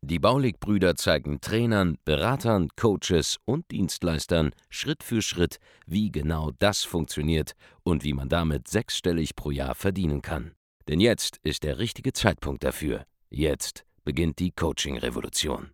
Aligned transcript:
Die 0.00 0.18
Baulig-Brüder 0.18 0.96
zeigen 0.96 1.40
Trainern, 1.40 1.98
Beratern, 2.04 2.68
Coaches 2.76 3.38
und 3.44 3.70
Dienstleistern 3.70 4.52
Schritt 4.68 5.02
für 5.02 5.22
Schritt, 5.22 5.58
wie 5.86 6.10
genau 6.10 6.50
das 6.58 6.82
funktioniert 6.82 7.52
und 7.82 8.04
wie 8.04 8.12
man 8.12 8.28
damit 8.28 8.68
sechsstellig 8.68 9.34
pro 9.36 9.50
Jahr 9.50 9.74
verdienen 9.74 10.22
kann. 10.22 10.52
Denn 10.88 11.00
jetzt 11.00 11.38
ist 11.42 11.62
der 11.62 11.78
richtige 11.78 12.12
Zeitpunkt 12.12 12.64
dafür. 12.64 13.04
Jetzt 13.30 13.84
beginnt 14.04 14.38
die 14.38 14.50
Coaching-Revolution. 14.50 15.70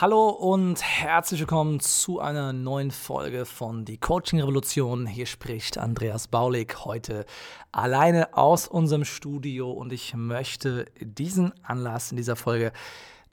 Hallo 0.00 0.30
und 0.30 0.82
herzlich 0.82 1.38
willkommen 1.38 1.78
zu 1.78 2.18
einer 2.18 2.52
neuen 2.52 2.90
Folge 2.90 3.46
von 3.46 3.84
Die 3.84 3.98
Coaching 3.98 4.40
Revolution. 4.40 5.06
Hier 5.06 5.26
spricht 5.26 5.78
Andreas 5.78 6.26
Baulig 6.26 6.84
heute 6.84 7.26
alleine 7.70 8.36
aus 8.36 8.66
unserem 8.66 9.04
Studio 9.04 9.70
und 9.70 9.92
ich 9.92 10.14
möchte 10.14 10.86
diesen 11.00 11.52
Anlass 11.62 12.10
in 12.10 12.16
dieser 12.16 12.34
Folge 12.34 12.72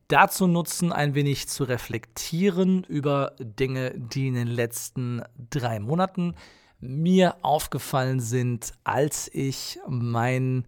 dazu 0.08 0.48
nutzen, 0.48 0.92
ein 0.92 1.16
wenig 1.16 1.48
zu 1.48 1.64
reflektieren 1.64 2.84
über 2.84 3.34
Dinge, 3.40 3.94
die 3.96 4.28
in 4.28 4.36
den 4.36 4.48
letzten 4.48 5.24
drei 5.50 5.80
Monaten 5.80 6.36
mir 6.80 7.38
aufgefallen 7.42 8.20
sind, 8.20 8.74
als 8.84 9.30
ich 9.34 9.80
mein 9.88 10.66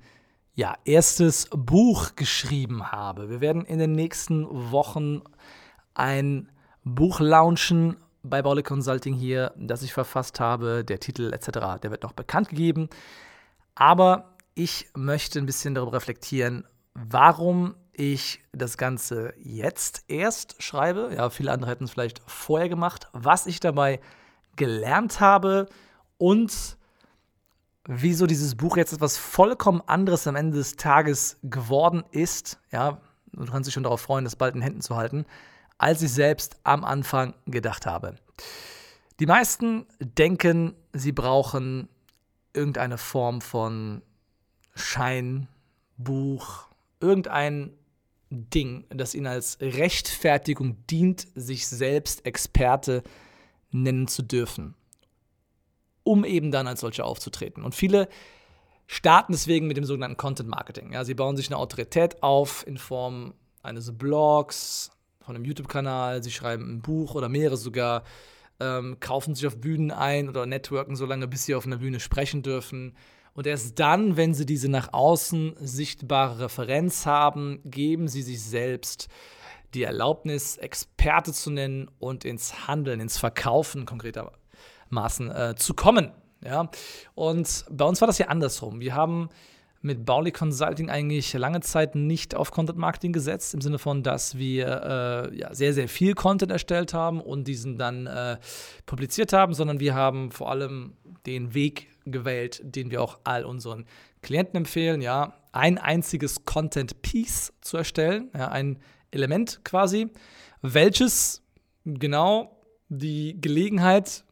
ja, 0.56 0.76
erstes 0.86 1.48
Buch 1.52 2.16
geschrieben 2.16 2.92
habe. 2.92 3.30
Wir 3.30 3.42
werden 3.42 3.64
in 3.66 3.78
den 3.78 3.92
nächsten 3.92 4.48
Wochen 4.72 5.22
ein 5.94 6.50
Buch 6.84 7.20
launchen 7.20 7.98
bei 8.24 8.42
Baule 8.42 8.64
Consulting 8.64 9.14
hier, 9.14 9.54
das 9.56 9.84
ich 9.84 9.94
verfasst 9.94 10.40
habe. 10.40 10.84
Der 10.84 11.00
Titel 11.00 11.32
etc., 11.32 11.80
der 11.82 11.92
wird 11.92 12.04
noch 12.04 12.14
bekannt 12.14 12.50
gegeben. 12.50 12.90
Aber 13.76 14.36
ich 14.56 14.88
möchte 14.96 15.38
ein 15.38 15.46
bisschen 15.46 15.76
darüber 15.76 15.98
reflektieren, 15.98 16.66
warum 16.96 17.76
ich 17.98 18.42
das 18.54 18.78
Ganze 18.78 19.34
jetzt 19.38 20.04
erst 20.08 20.62
schreibe. 20.62 21.12
Ja, 21.16 21.30
viele 21.30 21.52
andere 21.52 21.72
hätten 21.72 21.86
es 21.86 21.92
vielleicht 21.92 22.22
vorher 22.28 22.70
gemacht. 22.70 23.08
Was 23.14 23.48
ich 23.48 23.60
dabei 23.60 24.00
gelernt 24.56 25.20
habe 25.20 25.68
und 26.18 26.78
wieso 27.88 28.28
dieses 28.28 28.56
Buch 28.56 28.78
jetzt 28.78 28.94
etwas 28.94 29.18
vollkommen 29.18 29.82
anderes 29.88 30.28
am 30.28 30.36
Ende 30.36 30.58
des 30.58 30.76
Tages 30.76 31.38
geworden 31.44 32.04
ist. 32.12 32.60
Ja, 32.72 33.02
du 33.32 33.46
kannst 33.46 33.68
dich 33.68 33.74
schon 33.74 33.84
darauf 33.84 34.02
freuen, 34.02 34.26
das 34.26 34.36
bald 34.36 34.56
in 34.56 34.62
Händen 34.62 34.82
zu 34.82 34.96
halten, 34.96 35.26
als 35.78 36.02
ich 36.02 36.12
selbst 36.12 36.58
am 36.64 36.84
Anfang 36.84 37.34
gedacht 37.46 37.86
habe. 37.86 38.16
Die 39.20 39.26
meisten 39.26 39.88
denken, 40.00 40.76
sie 40.94 41.12
brauchen 41.12 41.90
irgendeine 42.54 42.98
Form 42.98 43.42
von 43.42 44.02
Schein, 44.76 45.48
Buch, 45.98 46.68
irgendein 47.00 47.72
Ding, 48.30 48.86
das 48.90 49.16
ihnen 49.16 49.28
als 49.28 49.58
Rechtfertigung 49.62 50.86
dient, 50.88 51.28
sich 51.36 51.68
selbst 51.68 52.26
Experte 52.26 53.04
nennen 53.72 54.08
zu 54.08 54.22
dürfen, 54.22 54.76
um 56.04 56.26
eben 56.26 56.52
dann 56.52 56.68
als 56.68 56.82
solcher 56.82 57.06
aufzutreten. 57.06 57.64
Und 57.64 57.76
viele 57.76 58.10
starten 58.86 59.34
deswegen 59.34 59.68
mit 59.68 59.78
dem 59.78 59.86
sogenannten 59.86 60.18
Content 60.18 60.50
Marketing. 60.50 60.94
Ja, 60.94 61.04
sie 61.04 61.14
bauen 61.14 61.38
sich 61.38 61.48
eine 61.48 61.58
Autorität 61.58 62.22
auf 62.24 62.66
in 62.68 62.78
Form 62.78 63.34
eines 63.64 63.98
Blogs, 63.98 64.92
von 65.22 65.36
einem 65.36 65.46
YouTube-Kanal, 65.46 66.24
sie 66.24 66.32
schreiben 66.32 66.70
ein 66.70 66.82
Buch 66.82 67.16
oder 67.16 67.28
mehrere 67.28 67.58
sogar, 67.58 68.04
ähm, 68.62 68.98
kaufen 69.02 69.36
sich 69.36 69.46
auf 69.46 69.60
Bühnen 69.60 69.92
ein 69.92 70.30
oder 70.30 70.46
networken 70.46 70.96
so 70.96 71.06
lange, 71.06 71.28
bis 71.28 71.46
sie 71.46 71.54
auf 71.54 71.66
einer 71.66 71.78
Bühne 71.78 72.00
sprechen 72.00 72.44
dürfen 72.44 72.96
und 73.38 73.46
erst 73.46 73.80
dann, 73.80 74.18
wenn 74.18 74.34
sie 74.34 74.48
diese 74.48 74.68
nach 74.68 74.94
außen 74.94 75.54
sichtbare 75.60 76.46
Referenz 76.46 77.06
haben, 77.06 77.60
geben 77.66 78.08
sie 78.08 78.24
sich 78.24 78.42
selbst 78.42 79.10
die 79.76 79.84
Erlaubnis, 79.84 80.58
Experte 80.58 81.32
zu 81.32 81.52
nennen 81.52 81.88
und 82.00 82.26
ins 82.26 82.68
Handeln, 82.68 83.00
ins 83.00 83.20
Verkaufen 83.20 83.86
konkretermaßen 83.86 85.30
äh, 85.30 85.56
zu 85.56 85.76
kommen. 85.76 86.14
Ja? 86.44 86.72
Und 87.14 87.66
bei 87.70 87.86
uns 87.86 88.02
war 88.02 88.08
das 88.08 88.18
ja 88.18 88.26
andersrum. 88.30 88.80
Wir 88.80 88.96
haben 88.96 89.30
mit 89.82 90.04
Bauli 90.04 90.32
Consulting 90.32 90.90
eigentlich 90.90 91.32
lange 91.34 91.60
Zeit 91.60 91.94
nicht 91.94 92.34
auf 92.34 92.50
Content 92.50 92.80
Marketing 92.80 93.14
gesetzt, 93.14 93.54
im 93.54 93.62
Sinne 93.62 93.78
von, 93.78 94.02
dass 94.02 94.40
wir 94.40 95.30
äh, 95.32 95.38
ja, 95.38 95.54
sehr, 95.54 95.76
sehr 95.76 95.88
viel 95.88 96.16
Content 96.16 96.52
erstellt 96.52 96.96
haben 96.96 97.22
und 97.22 97.48
diesen 97.48 97.78
dann 97.78 98.08
äh, 98.08 98.38
publiziert 98.88 99.32
haben, 99.32 99.54
sondern 99.54 99.80
wir 99.80 99.94
haben 99.94 100.32
vor 100.32 100.50
allem 100.50 100.94
den 101.28 101.54
Weg 101.54 101.88
gewählt, 102.12 102.62
den 102.64 102.92
wir 102.92 103.02
auch 103.02 103.20
all 103.24 103.46
unseren 103.46 103.86
Klienten 104.22 104.58
empfehlen, 104.58 105.02
ja, 105.02 105.34
ein 105.52 105.78
einziges 105.78 106.46
Content 106.46 107.02
Piece 107.02 107.54
zu 107.62 107.78
erstellen, 107.78 108.30
ja, 108.36 108.50
ein 108.50 108.80
Element 109.12 109.62
quasi, 109.64 110.10
welches 110.62 111.42
genau 111.86 112.62
die 112.90 113.40
Gelegenheit 113.40 114.24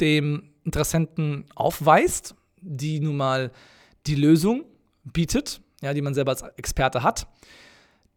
dem 0.00 0.50
Interessenten 0.64 1.46
aufweist, 1.54 2.34
die 2.60 3.00
nun 3.00 3.16
mal 3.16 3.50
die 4.06 4.14
Lösung 4.14 4.64
bietet, 5.04 5.60
ja, 5.82 5.94
die 5.94 6.02
man 6.02 6.14
selber 6.14 6.30
als 6.30 6.42
Experte 6.56 7.02
hat, 7.02 7.26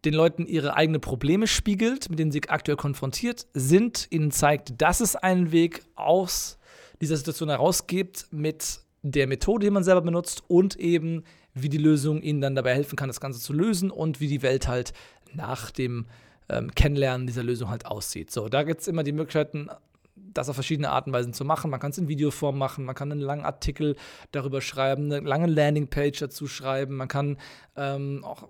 den 0.04 0.14
Leuten 0.14 0.46
ihre 0.46 0.74
eigenen 0.74 1.00
Probleme 1.00 1.46
spiegelt, 1.46 2.10
mit 2.10 2.18
denen 2.18 2.32
sie 2.32 2.42
aktuell 2.48 2.76
konfrontiert 2.76 3.46
sind, 3.54 4.06
ihnen 4.10 4.30
zeigt, 4.30 4.80
dass 4.80 5.00
es 5.00 5.16
einen 5.16 5.50
Weg 5.50 5.82
aus 5.94 6.58
dieser 7.00 7.16
Situation 7.16 7.48
herausgibt 7.48 8.26
mit 8.30 8.80
der 9.04 9.26
Methode, 9.26 9.66
die 9.66 9.70
man 9.70 9.84
selber 9.84 10.00
benutzt 10.00 10.42
und 10.48 10.76
eben, 10.76 11.24
wie 11.52 11.68
die 11.68 11.78
Lösung 11.78 12.22
ihnen 12.22 12.40
dann 12.40 12.54
dabei 12.54 12.74
helfen 12.74 12.96
kann, 12.96 13.08
das 13.08 13.20
Ganze 13.20 13.38
zu 13.38 13.52
lösen 13.52 13.90
und 13.90 14.18
wie 14.18 14.28
die 14.28 14.42
Welt 14.42 14.66
halt 14.66 14.94
nach 15.34 15.70
dem 15.70 16.06
ähm, 16.48 16.74
Kennenlernen 16.74 17.26
dieser 17.26 17.42
Lösung 17.42 17.68
halt 17.68 17.84
aussieht. 17.86 18.30
So, 18.30 18.48
da 18.48 18.62
gibt 18.62 18.80
es 18.80 18.88
immer 18.88 19.02
die 19.02 19.12
Möglichkeiten, 19.12 19.68
das 20.16 20.48
auf 20.48 20.54
verschiedene 20.54 20.90
Arten 20.90 21.10
und 21.10 21.14
Weisen 21.14 21.34
zu 21.34 21.44
machen. 21.44 21.70
Man 21.70 21.80
kann 21.80 21.90
es 21.90 21.98
in 21.98 22.08
Videoform 22.08 22.56
machen, 22.56 22.86
man 22.86 22.94
kann 22.94 23.12
einen 23.12 23.20
langen 23.20 23.44
Artikel 23.44 23.94
darüber 24.32 24.62
schreiben, 24.62 25.12
eine 25.12 25.20
lange 25.20 25.46
Landingpage 25.46 26.18
dazu 26.18 26.46
schreiben, 26.46 26.96
man 26.96 27.08
kann 27.08 27.36
ähm, 27.76 28.24
auch 28.24 28.48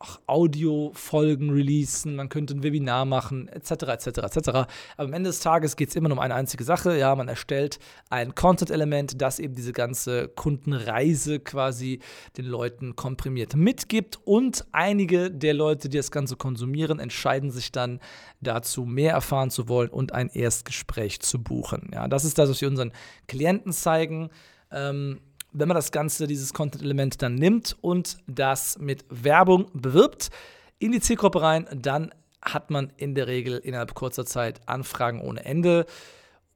auch 0.00 0.20
Audio-Folgen 0.26 1.50
releasen, 1.50 2.14
man 2.14 2.28
könnte 2.28 2.54
ein 2.54 2.62
Webinar 2.62 3.04
machen, 3.04 3.48
etc., 3.48 3.70
etc., 3.82 4.06
etc. 4.06 4.48
Aber 4.48 4.66
am 4.96 5.12
Ende 5.12 5.30
des 5.30 5.40
Tages 5.40 5.74
geht 5.74 5.88
es 5.88 5.96
immer 5.96 6.08
nur 6.08 6.18
um 6.18 6.22
eine 6.22 6.34
einzige 6.34 6.62
Sache. 6.62 6.96
Ja, 6.96 7.16
man 7.16 7.26
erstellt 7.26 7.80
ein 8.08 8.34
Content-Element, 8.36 9.20
das 9.20 9.40
eben 9.40 9.54
diese 9.54 9.72
ganze 9.72 10.28
Kundenreise 10.28 11.40
quasi 11.40 11.98
den 12.36 12.44
Leuten 12.44 12.94
komprimiert 12.94 13.56
mitgibt. 13.56 14.20
Und 14.24 14.66
einige 14.70 15.32
der 15.32 15.54
Leute, 15.54 15.88
die 15.88 15.96
das 15.96 16.12
Ganze 16.12 16.36
konsumieren, 16.36 17.00
entscheiden 17.00 17.50
sich 17.50 17.72
dann 17.72 17.98
dazu, 18.40 18.84
mehr 18.84 19.14
erfahren 19.14 19.50
zu 19.50 19.68
wollen 19.68 19.90
und 19.90 20.12
ein 20.12 20.28
Erstgespräch 20.28 21.20
zu 21.20 21.42
buchen. 21.42 21.90
Ja, 21.92 22.06
das 22.06 22.24
ist 22.24 22.38
das, 22.38 22.48
was 22.48 22.60
wir 22.60 22.68
unseren 22.68 22.92
Klienten 23.26 23.72
zeigen. 23.72 24.30
Ähm, 24.70 25.20
wenn 25.52 25.68
man 25.68 25.74
das 25.74 25.92
Ganze, 25.92 26.26
dieses 26.26 26.52
Content-Element 26.52 27.22
dann 27.22 27.34
nimmt 27.34 27.76
und 27.80 28.18
das 28.26 28.78
mit 28.78 29.04
Werbung 29.08 29.70
bewirbt, 29.72 30.30
in 30.78 30.92
die 30.92 31.00
Zielgruppe 31.00 31.42
rein, 31.42 31.66
dann 31.74 32.12
hat 32.42 32.70
man 32.70 32.92
in 32.96 33.14
der 33.14 33.26
Regel 33.26 33.58
innerhalb 33.58 33.94
kurzer 33.94 34.24
Zeit 34.24 34.60
Anfragen 34.66 35.20
ohne 35.20 35.44
Ende 35.44 35.86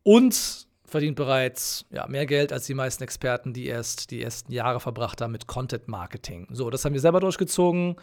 und 0.03 0.67
verdient 0.85 1.17
bereits 1.17 1.87
ja, 1.91 2.07
mehr 2.07 2.27
Geld 2.27 2.53
als 2.53 2.67
die 2.67 2.75
meisten 2.75 3.03
Experten, 3.03 3.53
die 3.53 3.67
erst 3.67 4.11
die 4.11 4.23
ersten 4.23 4.53
Jahre 4.53 4.79
verbracht 4.79 5.21
haben 5.21 5.33
mit 5.33 5.47
Content 5.47 5.89
Marketing. 5.89 6.47
So, 6.51 6.71
das 6.71 6.85
haben 6.85 6.93
wir 6.93 7.01
selber 7.01 7.21
durchgezogen 7.21 7.97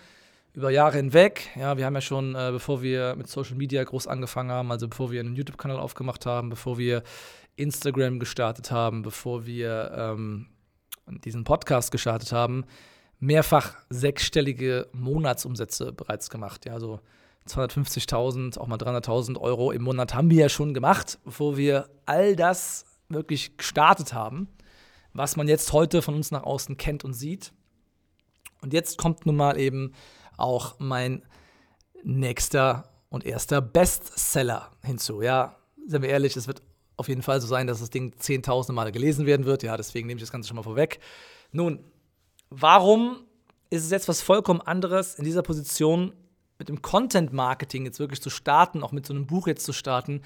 über 0.53 0.71
Jahre 0.71 0.97
hinweg. 0.97 1.47
Ja, 1.55 1.77
wir 1.77 1.85
haben 1.85 1.93
ja 1.93 2.01
schon, 2.01 2.33
äh, 2.35 2.49
bevor 2.51 2.81
wir 2.81 3.15
mit 3.15 3.27
Social 3.27 3.55
Media 3.55 3.83
groß 3.83 4.07
angefangen 4.07 4.51
haben, 4.51 4.71
also 4.71 4.87
bevor 4.87 5.11
wir 5.11 5.19
einen 5.19 5.35
YouTube-Kanal 5.35 5.77
aufgemacht 5.77 6.25
haben, 6.25 6.49
bevor 6.49 6.77
wir 6.77 7.03
Instagram 7.55 8.19
gestartet 8.19 8.71
haben, 8.71 9.03
bevor 9.03 9.45
wir 9.45 9.91
ähm, 9.95 10.47
diesen 11.09 11.43
Podcast 11.43 11.91
gestartet 11.91 12.31
haben, 12.31 12.65
mehrfach 13.19 13.75
sechsstellige 13.89 14.87
Monatsumsätze 14.93 15.91
bereits 15.91 16.29
gemacht. 16.29 16.65
Ja, 16.65 16.73
also 16.73 16.99
250.000, 17.47 18.57
auch 18.57 18.67
mal 18.67 18.77
300.000 18.77 19.37
Euro 19.39 19.71
im 19.71 19.83
Monat 19.83 20.13
haben 20.13 20.29
wir 20.29 20.41
ja 20.41 20.49
schon 20.49 20.73
gemacht, 20.73 21.19
bevor 21.23 21.57
wir 21.57 21.89
all 22.05 22.35
das 22.35 22.85
wirklich 23.09 23.57
gestartet 23.57 24.13
haben, 24.13 24.47
was 25.13 25.35
man 25.35 25.47
jetzt 25.47 25.73
heute 25.73 26.01
von 26.01 26.15
uns 26.15 26.31
nach 26.31 26.43
außen 26.43 26.77
kennt 26.77 27.03
und 27.03 27.13
sieht. 27.13 27.51
Und 28.61 28.73
jetzt 28.73 28.97
kommt 28.97 29.25
nun 29.25 29.35
mal 29.35 29.57
eben 29.57 29.93
auch 30.37 30.75
mein 30.79 31.23
nächster 32.03 32.89
und 33.09 33.25
erster 33.25 33.61
Bestseller 33.61 34.71
hinzu. 34.83 35.21
Ja, 35.21 35.55
seien 35.87 36.01
wir 36.03 36.09
ehrlich, 36.09 36.37
es 36.37 36.47
wird 36.47 36.61
auf 36.99 37.07
jeden 37.07 37.21
Fall 37.21 37.39
so 37.41 37.47
sein, 37.47 37.67
dass 37.67 37.79
das 37.79 37.89
Ding 37.89 38.13
zehntausende 38.17 38.75
Male 38.75 38.91
gelesen 38.91 39.25
werden 39.25 39.45
wird. 39.45 39.63
Ja, 39.63 39.77
deswegen 39.77 40.07
nehme 40.07 40.17
ich 40.17 40.23
das 40.23 40.31
Ganze 40.31 40.47
schon 40.47 40.57
mal 40.57 40.63
vorweg. 40.63 40.99
Nun, 41.51 41.79
warum 42.49 43.23
ist 43.69 43.85
es 43.85 43.91
jetzt 43.91 44.07
was 44.07 44.21
vollkommen 44.21 44.61
anderes 44.61 45.15
in 45.15 45.23
dieser 45.23 45.41
Position 45.41 46.13
mit 46.57 46.69
dem 46.69 46.81
Content 46.81 47.31
Marketing 47.31 47.85
jetzt 47.85 47.99
wirklich 47.99 48.21
zu 48.21 48.29
starten, 48.29 48.83
auch 48.83 48.91
mit 48.91 49.05
so 49.05 49.13
einem 49.13 49.27
Buch 49.27 49.47
jetzt 49.47 49.65
zu 49.65 49.73
starten, 49.73 50.21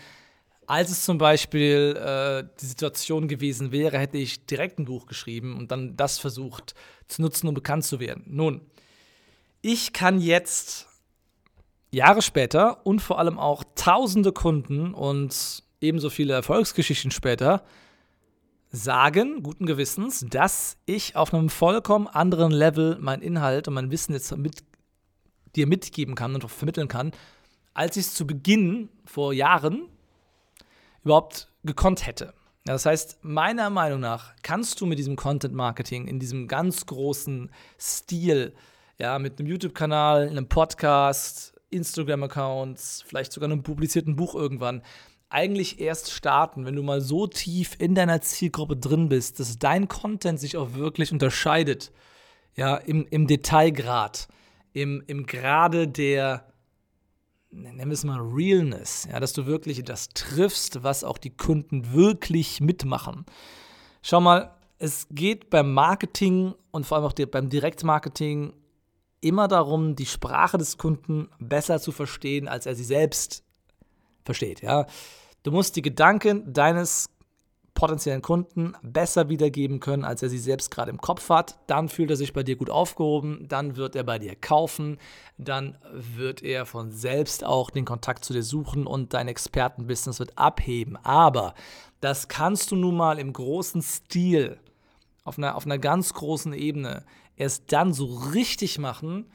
als 0.65 0.89
es 0.89 1.03
zum 1.03 1.17
Beispiel 1.17 1.95
äh, 1.97 2.47
die 2.59 2.65
Situation 2.65 3.27
gewesen 3.27 3.71
wäre, 3.71 3.99
hätte 3.99 4.17
ich 4.17 4.45
direkt 4.45 4.79
ein 4.79 4.85
Buch 4.85 5.05
geschrieben 5.05 5.57
und 5.57 5.71
dann 5.71 5.95
das 5.97 6.19
versucht 6.19 6.73
zu 7.07 7.21
nutzen, 7.21 7.47
um 7.47 7.53
bekannt 7.53 7.83
zu 7.83 7.99
werden. 7.99 8.23
Nun, 8.27 8.61
ich 9.61 9.93
kann 9.93 10.19
jetzt 10.19 10.87
Jahre 11.91 12.21
später 12.21 12.85
und 12.85 13.01
vor 13.01 13.19
allem 13.19 13.37
auch 13.37 13.63
tausende 13.75 14.31
Kunden 14.31 14.93
und 14.93 15.62
ebenso 15.83 16.09
viele 16.09 16.33
Erfolgsgeschichten 16.33 17.11
später 17.11 17.63
sagen, 18.71 19.43
guten 19.43 19.67
Gewissens, 19.67 20.25
dass 20.27 20.77
ich 20.85 21.15
auf 21.15 21.33
einem 21.33 21.49
vollkommen 21.49 22.07
anderen 22.07 22.51
Level 22.51 22.97
mein 22.99 23.21
Inhalt 23.21 23.67
und 23.67 23.75
mein 23.75 23.91
Wissen 23.91 24.13
jetzt 24.13 24.35
mit 24.35 24.63
dir 25.55 25.67
mitgeben 25.67 26.15
kann 26.15 26.33
und 26.33 26.49
vermitteln 26.49 26.87
kann, 26.87 27.11
als 27.75 27.97
ich 27.97 28.07
es 28.07 28.13
zu 28.15 28.25
Beginn 28.25 28.89
vor 29.05 29.33
Jahren 29.33 29.87
überhaupt 31.03 31.49
gekonnt 31.63 32.07
hätte. 32.07 32.33
Das 32.65 32.85
heißt, 32.85 33.19
meiner 33.23 33.69
Meinung 33.69 33.99
nach 33.99 34.33
kannst 34.41 34.79
du 34.81 34.85
mit 34.85 34.97
diesem 34.97 35.17
Content 35.17 35.53
Marketing 35.53 36.07
in 36.07 36.19
diesem 36.19 36.47
ganz 36.47 36.85
großen 36.85 37.51
Stil, 37.79 38.55
ja, 38.97 39.19
mit 39.19 39.37
einem 39.37 39.49
YouTube-Kanal, 39.49 40.29
einem 40.29 40.47
Podcast, 40.47 41.53
Instagram-Accounts, 41.69 43.03
vielleicht 43.05 43.33
sogar 43.33 43.51
einem 43.51 43.63
publizierten 43.63 44.15
Buch 44.15 44.33
irgendwann, 44.33 44.81
eigentlich 45.33 45.79
erst 45.79 46.11
starten, 46.11 46.65
wenn 46.65 46.75
du 46.75 46.83
mal 46.83 47.01
so 47.01 47.27
tief 47.27 47.75
in 47.79 47.95
deiner 47.95 48.21
Zielgruppe 48.21 48.77
drin 48.77 49.09
bist, 49.09 49.39
dass 49.39 49.57
dein 49.57 49.87
Content 49.87 50.39
sich 50.39 50.57
auch 50.57 50.73
wirklich 50.73 51.11
unterscheidet, 51.11 51.91
ja, 52.55 52.75
im, 52.75 53.07
im 53.09 53.25
Detailgrad, 53.25 54.27
im, 54.73 55.03
im 55.07 55.25
Grade 55.25 55.87
der, 55.87 56.45
nennen 57.49 57.89
wir 57.89 57.93
es 57.93 58.03
mal 58.03 58.19
Realness, 58.19 59.07
ja, 59.11 59.19
dass 59.19 59.33
du 59.33 59.47
wirklich 59.47 59.83
das 59.83 60.09
triffst, 60.09 60.83
was 60.83 61.03
auch 61.03 61.17
die 61.17 61.35
Kunden 61.35 61.93
wirklich 61.93 62.61
mitmachen. 62.61 63.25
Schau 64.03 64.21
mal, 64.21 64.55
es 64.77 65.07
geht 65.09 65.49
beim 65.49 65.73
Marketing 65.73 66.53
und 66.71 66.85
vor 66.85 66.97
allem 66.97 67.07
auch 67.07 67.13
beim 67.13 67.49
Direktmarketing 67.49 68.53
immer 69.21 69.47
darum, 69.47 69.95
die 69.95 70.05
Sprache 70.05 70.57
des 70.57 70.77
Kunden 70.77 71.29
besser 71.39 71.79
zu 71.79 71.91
verstehen, 71.91 72.47
als 72.47 72.65
er 72.65 72.75
sie 72.75 72.83
selbst 72.83 73.43
versteht. 74.25 74.61
Ja? 74.61 74.85
Du 75.43 75.51
musst 75.51 75.75
die 75.75 75.81
Gedanken 75.81 76.53
deines 76.53 77.09
potenziellen 77.73 78.21
Kunden 78.21 78.75
besser 78.81 79.29
wiedergeben 79.29 79.79
können, 79.79 80.05
als 80.05 80.23
er 80.23 80.29
sie 80.29 80.37
selbst 80.37 80.71
gerade 80.71 80.91
im 80.91 81.01
Kopf 81.01 81.29
hat. 81.29 81.57
Dann 81.67 81.89
fühlt 81.89 82.11
er 82.11 82.15
sich 82.15 82.31
bei 82.31 82.43
dir 82.43 82.55
gut 82.55 82.69
aufgehoben, 82.69 83.45
dann 83.47 83.75
wird 83.75 83.95
er 83.95 84.03
bei 84.03 84.19
dir 84.19 84.35
kaufen, 84.35 84.99
dann 85.37 85.77
wird 85.91 86.43
er 86.43 86.65
von 86.65 86.91
selbst 86.91 87.43
auch 87.43 87.71
den 87.71 87.85
Kontakt 87.85 88.23
zu 88.23 88.31
dir 88.31 88.43
suchen 88.43 88.85
und 88.85 89.13
dein 89.13 89.27
Expertenbusiness 89.27 90.19
wird 90.19 90.37
abheben. 90.37 90.97
Aber 91.03 91.55
das 91.99 92.27
kannst 92.27 92.71
du 92.71 92.75
nun 92.75 92.95
mal 92.95 93.19
im 93.19 93.33
großen 93.33 93.81
Stil, 93.81 94.59
auf 95.23 95.37
einer, 95.37 95.55
auf 95.55 95.65
einer 95.65 95.79
ganz 95.79 96.13
großen 96.13 96.53
Ebene, 96.53 97.03
erst 97.35 97.71
dann 97.71 97.93
so 97.93 98.05
richtig 98.05 98.77
machen, 98.77 99.25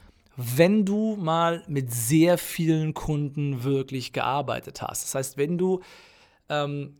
wenn 0.40 0.84
du 0.84 1.16
mal 1.16 1.64
mit 1.66 1.92
sehr 1.92 2.38
vielen 2.38 2.94
Kunden 2.94 3.64
wirklich 3.64 4.12
gearbeitet 4.12 4.80
hast. 4.80 5.02
Das 5.02 5.16
heißt, 5.16 5.36
wenn 5.36 5.58
du 5.58 5.80
ähm, 6.48 6.96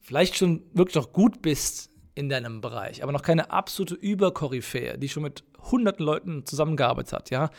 vielleicht 0.00 0.36
schon 0.36 0.62
wirklich 0.72 0.96
auch 0.96 1.12
gut 1.12 1.42
bist 1.42 1.90
in 2.14 2.28
deinem 2.28 2.60
Bereich, 2.60 3.02
aber 3.02 3.10
noch 3.10 3.22
keine 3.22 3.50
absolute 3.50 3.96
Überkoryphäe, 3.96 4.96
die 4.96 5.08
schon 5.08 5.24
mit 5.24 5.42
hunderten 5.72 6.06
Leuten 6.06 6.46
zusammengearbeitet 6.46 7.12
hat, 7.12 7.30
ja, 7.30 7.50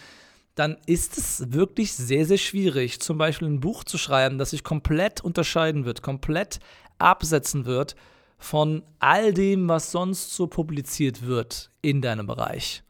dann 0.56 0.78
ist 0.86 1.18
es 1.18 1.52
wirklich 1.52 1.92
sehr, 1.92 2.26
sehr 2.26 2.38
schwierig, 2.38 3.02
zum 3.02 3.18
Beispiel 3.18 3.50
ein 3.50 3.60
Buch 3.60 3.84
zu 3.84 3.98
schreiben, 3.98 4.38
das 4.38 4.52
sich 4.52 4.64
komplett 4.64 5.20
unterscheiden 5.20 5.84
wird, 5.84 6.02
komplett 6.02 6.62
absetzen 6.98 7.66
wird 7.66 7.96
von 8.38 8.84
all 9.00 9.34
dem, 9.34 9.68
was 9.68 9.92
sonst 9.92 10.34
so 10.34 10.48
publiziert 10.48 11.26
wird 11.26 11.72
in 11.82 12.02
deinem 12.02 12.28
Bereich. 12.28 12.84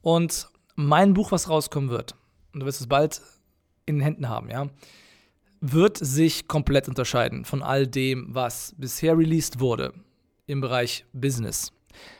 Und 0.00 0.48
mein 0.76 1.14
Buch, 1.14 1.32
was 1.32 1.48
rauskommen 1.48 1.90
wird, 1.90 2.14
und 2.52 2.60
du 2.60 2.66
wirst 2.66 2.80
es 2.80 2.86
bald 2.86 3.20
in 3.86 3.96
den 3.96 4.02
Händen 4.02 4.28
haben, 4.28 4.50
ja, 4.50 4.68
wird 5.60 5.96
sich 5.96 6.48
komplett 6.48 6.88
unterscheiden 6.88 7.44
von 7.44 7.62
all 7.62 7.86
dem, 7.86 8.34
was 8.34 8.74
bisher 8.78 9.18
released 9.18 9.58
wurde 9.58 9.92
im 10.46 10.60
Bereich 10.60 11.04
Business. 11.12 11.72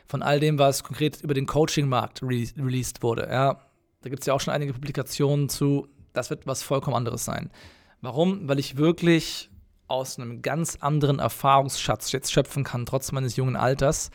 Von 0.07 0.23
all 0.23 0.39
dem, 0.39 0.57
was 0.57 0.83
konkret 0.83 1.21
über 1.21 1.33
den 1.33 1.45
Coaching-Markt 1.45 2.23
re 2.23 2.47
released 2.57 3.03
wurde. 3.03 3.27
Ja, 3.29 3.61
da 4.01 4.09
gibt 4.09 4.21
es 4.21 4.25
ja 4.25 4.33
auch 4.33 4.41
schon 4.41 4.53
einige 4.53 4.73
Publikationen 4.73 5.49
zu. 5.49 5.87
Das 6.13 6.29
wird 6.29 6.47
was 6.47 6.63
vollkommen 6.63 6.95
anderes 6.95 7.25
sein. 7.25 7.51
Warum? 8.01 8.47
Weil 8.47 8.57
ich 8.59 8.77
wirklich 8.77 9.49
aus 9.87 10.19
einem 10.19 10.41
ganz 10.41 10.77
anderen 10.81 11.19
Erfahrungsschatz 11.19 12.11
jetzt 12.11 12.31
schöpfen 12.31 12.63
kann, 12.63 12.85
trotz 12.85 13.11
meines 13.11 13.35
jungen 13.35 13.55
Alters, 13.55 14.11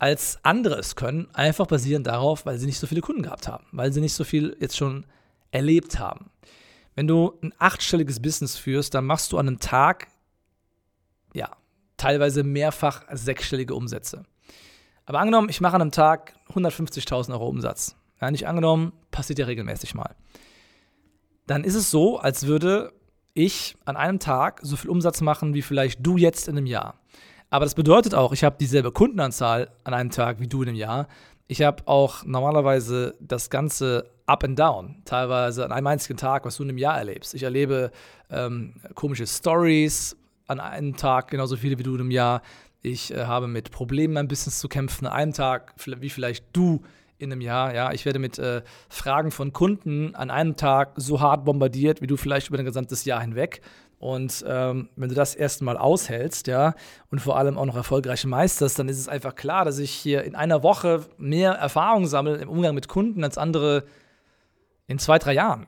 als 0.00 0.38
andere 0.44 0.76
es 0.76 0.96
können, 0.96 1.28
einfach 1.34 1.66
basierend 1.66 2.06
darauf, 2.06 2.46
weil 2.46 2.58
sie 2.58 2.64
nicht 2.64 2.78
so 2.78 2.86
viele 2.86 3.02
Kunden 3.02 3.22
gehabt 3.22 3.46
haben, 3.46 3.66
weil 3.70 3.92
sie 3.92 4.00
nicht 4.00 4.14
so 4.14 4.24
viel 4.24 4.56
jetzt 4.58 4.76
schon 4.76 5.04
erlebt 5.50 5.98
haben. 5.98 6.30
Wenn 6.94 7.06
du 7.06 7.38
ein 7.42 7.52
achtstelliges 7.58 8.20
Business 8.20 8.56
führst, 8.56 8.94
dann 8.94 9.04
machst 9.04 9.30
du 9.30 9.38
an 9.38 9.46
einem 9.46 9.60
Tag, 9.60 10.08
ja, 11.34 11.50
teilweise 11.98 12.42
mehrfach 12.44 13.04
sechsstellige 13.12 13.74
Umsätze. 13.74 14.24
Aber 15.04 15.20
angenommen, 15.20 15.50
ich 15.50 15.60
mache 15.60 15.76
an 15.76 15.82
einem 15.82 15.92
Tag 15.92 16.34
150.000 16.54 17.32
Euro 17.32 17.48
Umsatz. 17.48 17.94
Ja, 18.22 18.30
nicht 18.30 18.48
angenommen, 18.48 18.94
passiert 19.10 19.38
ja 19.38 19.44
regelmäßig 19.44 19.94
mal. 19.94 20.16
Dann 21.46 21.62
ist 21.62 21.74
es 21.74 21.90
so, 21.90 22.18
als 22.18 22.46
würde 22.46 22.94
ich 23.34 23.76
an 23.84 23.96
einem 23.96 24.18
Tag 24.18 24.60
so 24.62 24.76
viel 24.76 24.88
Umsatz 24.88 25.20
machen, 25.20 25.52
wie 25.52 25.62
vielleicht 25.62 26.04
du 26.06 26.16
jetzt 26.16 26.48
in 26.48 26.56
einem 26.56 26.66
Jahr. 26.66 26.98
Aber 27.50 27.64
das 27.64 27.74
bedeutet 27.74 28.14
auch, 28.14 28.32
ich 28.32 28.44
habe 28.44 28.56
dieselbe 28.58 28.92
Kundenanzahl 28.92 29.70
an 29.82 29.92
einem 29.92 30.10
Tag 30.10 30.40
wie 30.40 30.46
du 30.46 30.62
in 30.62 30.68
einem 30.68 30.78
Jahr. 30.78 31.08
Ich 31.48 31.62
habe 31.62 31.82
auch 31.86 32.24
normalerweise 32.24 33.16
das 33.20 33.50
ganze 33.50 34.08
Up 34.26 34.44
and 34.44 34.56
Down, 34.56 35.02
teilweise 35.04 35.64
an 35.64 35.72
einem 35.72 35.88
einzigen 35.88 36.16
Tag, 36.16 36.44
was 36.44 36.56
du 36.56 36.62
in 36.62 36.68
einem 36.68 36.78
Jahr 36.78 36.96
erlebst. 36.96 37.34
Ich 37.34 37.42
erlebe 37.42 37.90
ähm, 38.30 38.74
komische 38.94 39.26
Stories 39.26 40.16
an 40.46 40.60
einem 40.60 40.96
Tag, 40.96 41.28
genauso 41.28 41.56
viele 41.56 41.76
wie 41.76 41.82
du 41.82 41.94
in 41.94 42.00
einem 42.02 42.12
Jahr. 42.12 42.42
Ich 42.82 43.12
äh, 43.12 43.24
habe 43.24 43.48
mit 43.48 43.72
Problemen 43.72 44.16
ein 44.16 44.28
bisschen 44.28 44.52
zu 44.52 44.68
kämpfen 44.68 45.08
an 45.08 45.12
einem 45.12 45.32
Tag, 45.32 45.74
wie 45.84 46.10
vielleicht 46.10 46.44
du 46.52 46.82
in 47.18 47.32
einem 47.32 47.40
Jahr. 47.40 47.74
Ja, 47.74 47.92
ich 47.92 48.04
werde 48.04 48.20
mit 48.20 48.38
äh, 48.38 48.62
Fragen 48.88 49.32
von 49.32 49.52
Kunden 49.52 50.14
an 50.14 50.30
einem 50.30 50.54
Tag 50.54 50.92
so 50.96 51.20
hart 51.20 51.44
bombardiert, 51.44 52.00
wie 52.00 52.06
du 52.06 52.16
vielleicht 52.16 52.48
über 52.48 52.58
ein 52.60 52.64
gesamtes 52.64 53.04
Jahr 53.04 53.20
hinweg. 53.20 53.60
Und 54.00 54.42
ähm, 54.48 54.88
wenn 54.96 55.10
du 55.10 55.14
das 55.14 55.34
erstmal 55.34 55.76
aushältst, 55.76 56.46
ja, 56.46 56.74
und 57.10 57.18
vor 57.20 57.36
allem 57.36 57.58
auch 57.58 57.66
noch 57.66 57.76
erfolgreich 57.76 58.24
meisterst, 58.24 58.78
dann 58.78 58.88
ist 58.88 58.98
es 58.98 59.08
einfach 59.08 59.34
klar, 59.34 59.66
dass 59.66 59.78
ich 59.78 59.90
hier 59.90 60.24
in 60.24 60.34
einer 60.34 60.62
Woche 60.62 61.04
mehr 61.18 61.52
Erfahrung 61.52 62.06
sammle 62.06 62.36
im 62.36 62.48
Umgang 62.48 62.74
mit 62.74 62.88
Kunden 62.88 63.22
als 63.22 63.36
andere 63.36 63.84
in 64.86 64.98
zwei, 64.98 65.18
drei 65.18 65.34
Jahren. 65.34 65.66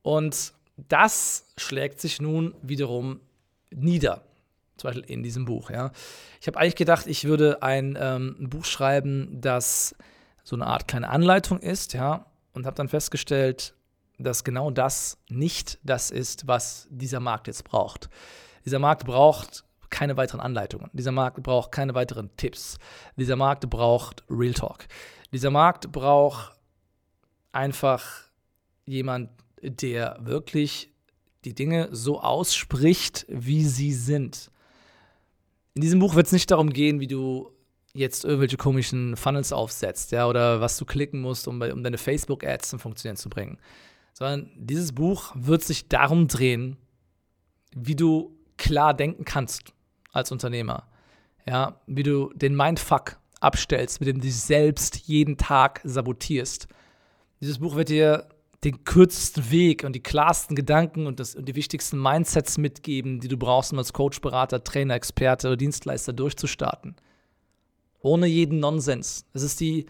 Und 0.00 0.54
das 0.76 1.44
schlägt 1.58 2.00
sich 2.00 2.22
nun 2.22 2.54
wiederum 2.62 3.20
nieder. 3.70 4.22
Zum 4.78 4.88
Beispiel 4.88 5.12
in 5.12 5.22
diesem 5.22 5.44
Buch, 5.44 5.70
ja. 5.70 5.90
Ich 6.40 6.46
habe 6.46 6.58
eigentlich 6.58 6.76
gedacht, 6.76 7.06
ich 7.06 7.24
würde 7.24 7.62
ein, 7.62 7.98
ähm, 8.00 8.48
Buch 8.48 8.64
schreiben, 8.64 9.38
das 9.42 9.94
so 10.42 10.56
eine 10.56 10.66
Art 10.66 10.88
kleine 10.88 11.10
Anleitung 11.10 11.60
ist, 11.60 11.92
ja, 11.92 12.24
und 12.54 12.64
habe 12.64 12.76
dann 12.76 12.88
festgestellt, 12.88 13.74
dass 14.18 14.44
genau 14.44 14.70
das 14.70 15.18
nicht 15.28 15.78
das 15.82 16.10
ist, 16.10 16.46
was 16.46 16.88
dieser 16.90 17.20
Markt 17.20 17.46
jetzt 17.46 17.64
braucht. 17.64 18.10
Dieser 18.64 18.80
Markt 18.80 19.06
braucht 19.06 19.64
keine 19.90 20.16
weiteren 20.16 20.40
Anleitungen. 20.40 20.90
Dieser 20.92 21.12
Markt 21.12 21.42
braucht 21.42 21.72
keine 21.72 21.94
weiteren 21.94 22.30
Tipps. 22.36 22.78
Dieser 23.16 23.36
Markt 23.36 23.70
braucht 23.70 24.24
Real 24.28 24.52
Talk. 24.52 24.86
Dieser 25.32 25.50
Markt 25.50 25.90
braucht 25.92 26.52
einfach 27.52 28.04
jemand, 28.84 29.30
der 29.62 30.18
wirklich 30.20 30.92
die 31.44 31.54
Dinge 31.54 31.88
so 31.92 32.20
ausspricht, 32.20 33.24
wie 33.28 33.64
sie 33.64 33.92
sind. 33.92 34.50
In 35.74 35.82
diesem 35.82 36.00
Buch 36.00 36.16
wird 36.16 36.26
es 36.26 36.32
nicht 36.32 36.50
darum 36.50 36.70
gehen, 36.70 37.00
wie 37.00 37.06
du 37.06 37.52
jetzt 37.94 38.24
irgendwelche 38.24 38.56
komischen 38.56 39.16
Funnels 39.16 39.52
aufsetzt, 39.52 40.12
ja, 40.12 40.26
oder 40.26 40.60
was 40.60 40.76
du 40.76 40.84
klicken 40.84 41.20
musst, 41.20 41.48
um, 41.48 41.60
um 41.62 41.82
deine 41.82 41.98
Facebook-Ads 41.98 42.68
zum 42.68 42.78
Funktionieren 42.78 43.16
zu 43.16 43.30
bringen 43.30 43.58
sondern 44.18 44.50
dieses 44.56 44.90
Buch 44.90 45.30
wird 45.36 45.62
sich 45.62 45.86
darum 45.86 46.26
drehen, 46.26 46.76
wie 47.76 47.94
du 47.94 48.36
klar 48.56 48.92
denken 48.92 49.24
kannst 49.24 49.72
als 50.10 50.32
Unternehmer. 50.32 50.88
Ja, 51.46 51.80
wie 51.86 52.02
du 52.02 52.32
den 52.34 52.56
Mindfuck 52.56 53.20
abstellst, 53.38 54.00
mit 54.00 54.08
dem 54.08 54.16
du 54.16 54.22
dich 54.22 54.34
selbst 54.34 54.96
jeden 55.06 55.36
Tag 55.36 55.80
sabotierst. 55.84 56.66
Dieses 57.40 57.60
Buch 57.60 57.76
wird 57.76 57.90
dir 57.90 58.28
den 58.64 58.82
kürzesten 58.82 59.52
Weg 59.52 59.84
und 59.84 59.92
die 59.92 60.02
klarsten 60.02 60.56
Gedanken 60.56 61.06
und, 61.06 61.20
das, 61.20 61.36
und 61.36 61.48
die 61.48 61.54
wichtigsten 61.54 62.02
Mindsets 62.02 62.58
mitgeben, 62.58 63.20
die 63.20 63.28
du 63.28 63.36
brauchst, 63.36 63.72
um 63.72 63.78
als 63.78 63.92
Coach, 63.92 64.20
Berater, 64.20 64.64
Trainer, 64.64 64.96
Experte 64.96 65.46
oder 65.46 65.56
Dienstleister 65.56 66.12
durchzustarten. 66.12 66.96
Ohne 68.00 68.26
jeden 68.26 68.58
Nonsens. 68.58 69.26
Es 69.32 69.44
ist 69.44 69.60
die 69.60 69.86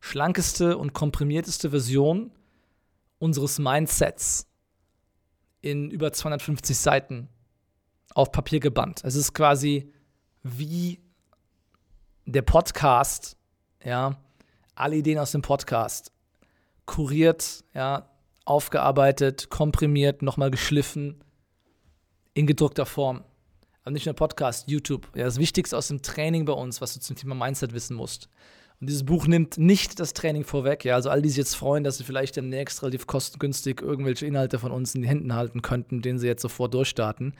schlankeste 0.00 0.76
und 0.76 0.94
komprimierteste 0.94 1.70
Version 1.70 2.32
unseres 3.18 3.58
Mindsets 3.58 4.46
in 5.60 5.90
über 5.90 6.12
250 6.12 6.76
Seiten 6.76 7.28
auf 8.14 8.32
Papier 8.32 8.60
gebannt. 8.60 9.00
Es 9.04 9.14
ist 9.14 9.34
quasi 9.34 9.92
wie 10.42 11.00
der 12.26 12.42
Podcast, 12.42 13.36
ja, 13.84 14.18
alle 14.74 14.96
Ideen 14.96 15.18
aus 15.18 15.32
dem 15.32 15.42
Podcast 15.42 16.12
kuriert, 16.86 17.64
ja, 17.74 18.08
aufgearbeitet, 18.44 19.50
komprimiert, 19.50 20.22
nochmal 20.22 20.50
geschliffen, 20.50 21.22
in 22.34 22.46
gedruckter 22.46 22.86
Form. 22.86 23.24
Aber 23.82 23.92
nicht 23.92 24.06
nur 24.06 24.14
Podcast, 24.14 24.68
YouTube. 24.68 25.08
Ja, 25.14 25.24
das 25.24 25.38
Wichtigste 25.38 25.76
aus 25.76 25.88
dem 25.88 26.02
Training 26.02 26.44
bei 26.46 26.52
uns, 26.54 26.80
was 26.80 26.94
du 26.94 27.00
zum 27.00 27.16
Thema 27.16 27.34
Mindset 27.34 27.72
wissen 27.72 27.96
musst. 27.96 28.28
Und 28.80 28.88
dieses 28.88 29.04
Buch 29.04 29.26
nimmt 29.26 29.58
nicht 29.58 29.98
das 29.98 30.14
Training 30.14 30.44
vorweg. 30.44 30.84
Ja, 30.84 30.94
also 30.94 31.10
all 31.10 31.20
die 31.20 31.28
sich 31.28 31.38
jetzt 31.38 31.56
freuen, 31.56 31.82
dass 31.82 31.98
sie 31.98 32.04
vielleicht 32.04 32.36
demnächst 32.36 32.82
relativ 32.82 33.06
kostengünstig 33.06 33.82
irgendwelche 33.82 34.26
Inhalte 34.26 34.58
von 34.58 34.70
uns 34.70 34.94
in 34.94 35.02
die 35.02 35.08
Händen 35.08 35.34
halten 35.34 35.62
könnten, 35.62 36.00
denen 36.00 36.18
sie 36.18 36.28
jetzt 36.28 36.42
sofort 36.42 36.74
durchstarten. 36.74 37.34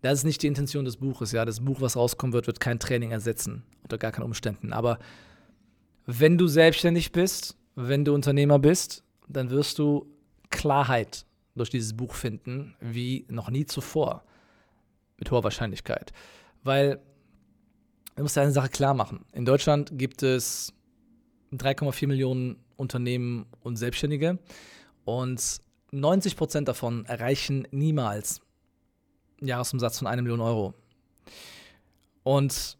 Das 0.00 0.18
ist 0.18 0.24
nicht 0.24 0.42
die 0.42 0.48
Intention 0.48 0.84
des 0.84 0.96
Buches. 0.96 1.30
Ja, 1.30 1.44
das 1.44 1.60
Buch, 1.60 1.80
was 1.80 1.96
rauskommen 1.96 2.32
wird, 2.32 2.48
wird 2.48 2.58
kein 2.58 2.80
Training 2.80 3.12
ersetzen 3.12 3.62
unter 3.84 3.98
gar 3.98 4.10
keinen 4.10 4.24
Umständen. 4.24 4.72
Aber 4.72 4.98
wenn 6.06 6.36
du 6.36 6.48
selbstständig 6.48 7.12
bist, 7.12 7.56
wenn 7.76 8.04
du 8.04 8.12
Unternehmer 8.12 8.58
bist, 8.58 9.04
dann 9.28 9.50
wirst 9.50 9.78
du 9.78 10.06
Klarheit 10.50 11.24
durch 11.54 11.70
dieses 11.70 11.96
Buch 11.96 12.14
finden, 12.14 12.74
wie 12.80 13.24
noch 13.28 13.50
nie 13.50 13.66
zuvor. 13.66 14.24
Mit 15.18 15.30
hoher 15.30 15.44
Wahrscheinlichkeit. 15.44 16.12
Weil 16.64 17.00
du 18.22 18.24
musst 18.24 18.36
dir 18.36 18.42
eine 18.42 18.52
Sache 18.52 18.68
klar 18.68 18.94
machen. 18.94 19.24
In 19.32 19.44
Deutschland 19.44 19.98
gibt 19.98 20.22
es 20.22 20.72
3,4 21.52 22.06
Millionen 22.06 22.56
Unternehmen 22.76 23.46
und 23.62 23.74
Selbstständige 23.74 24.38
und 25.04 25.60
90 25.90 26.36
Prozent 26.36 26.68
davon 26.68 27.04
erreichen 27.06 27.66
niemals 27.72 28.40
einen 29.40 29.48
Jahresumsatz 29.48 29.98
von 29.98 30.06
einer 30.06 30.22
Million 30.22 30.40
Euro. 30.40 30.72
Und 32.22 32.78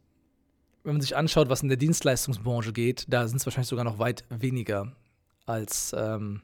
wenn 0.84 0.92
man 0.92 1.02
sich 1.02 1.16
anschaut, 1.16 1.48
was 1.48 1.64
in 1.64 1.68
der 1.68 1.76
Dienstleistungsbranche 1.76 2.72
geht, 2.72 3.06
da 3.08 3.26
sind 3.26 3.38
es 3.38 3.44
wahrscheinlich 3.44 3.68
sogar 3.68 3.84
noch 3.84 3.98
weit 3.98 4.24
weniger 4.28 4.92
als, 5.44 5.92
ähm, 5.98 6.42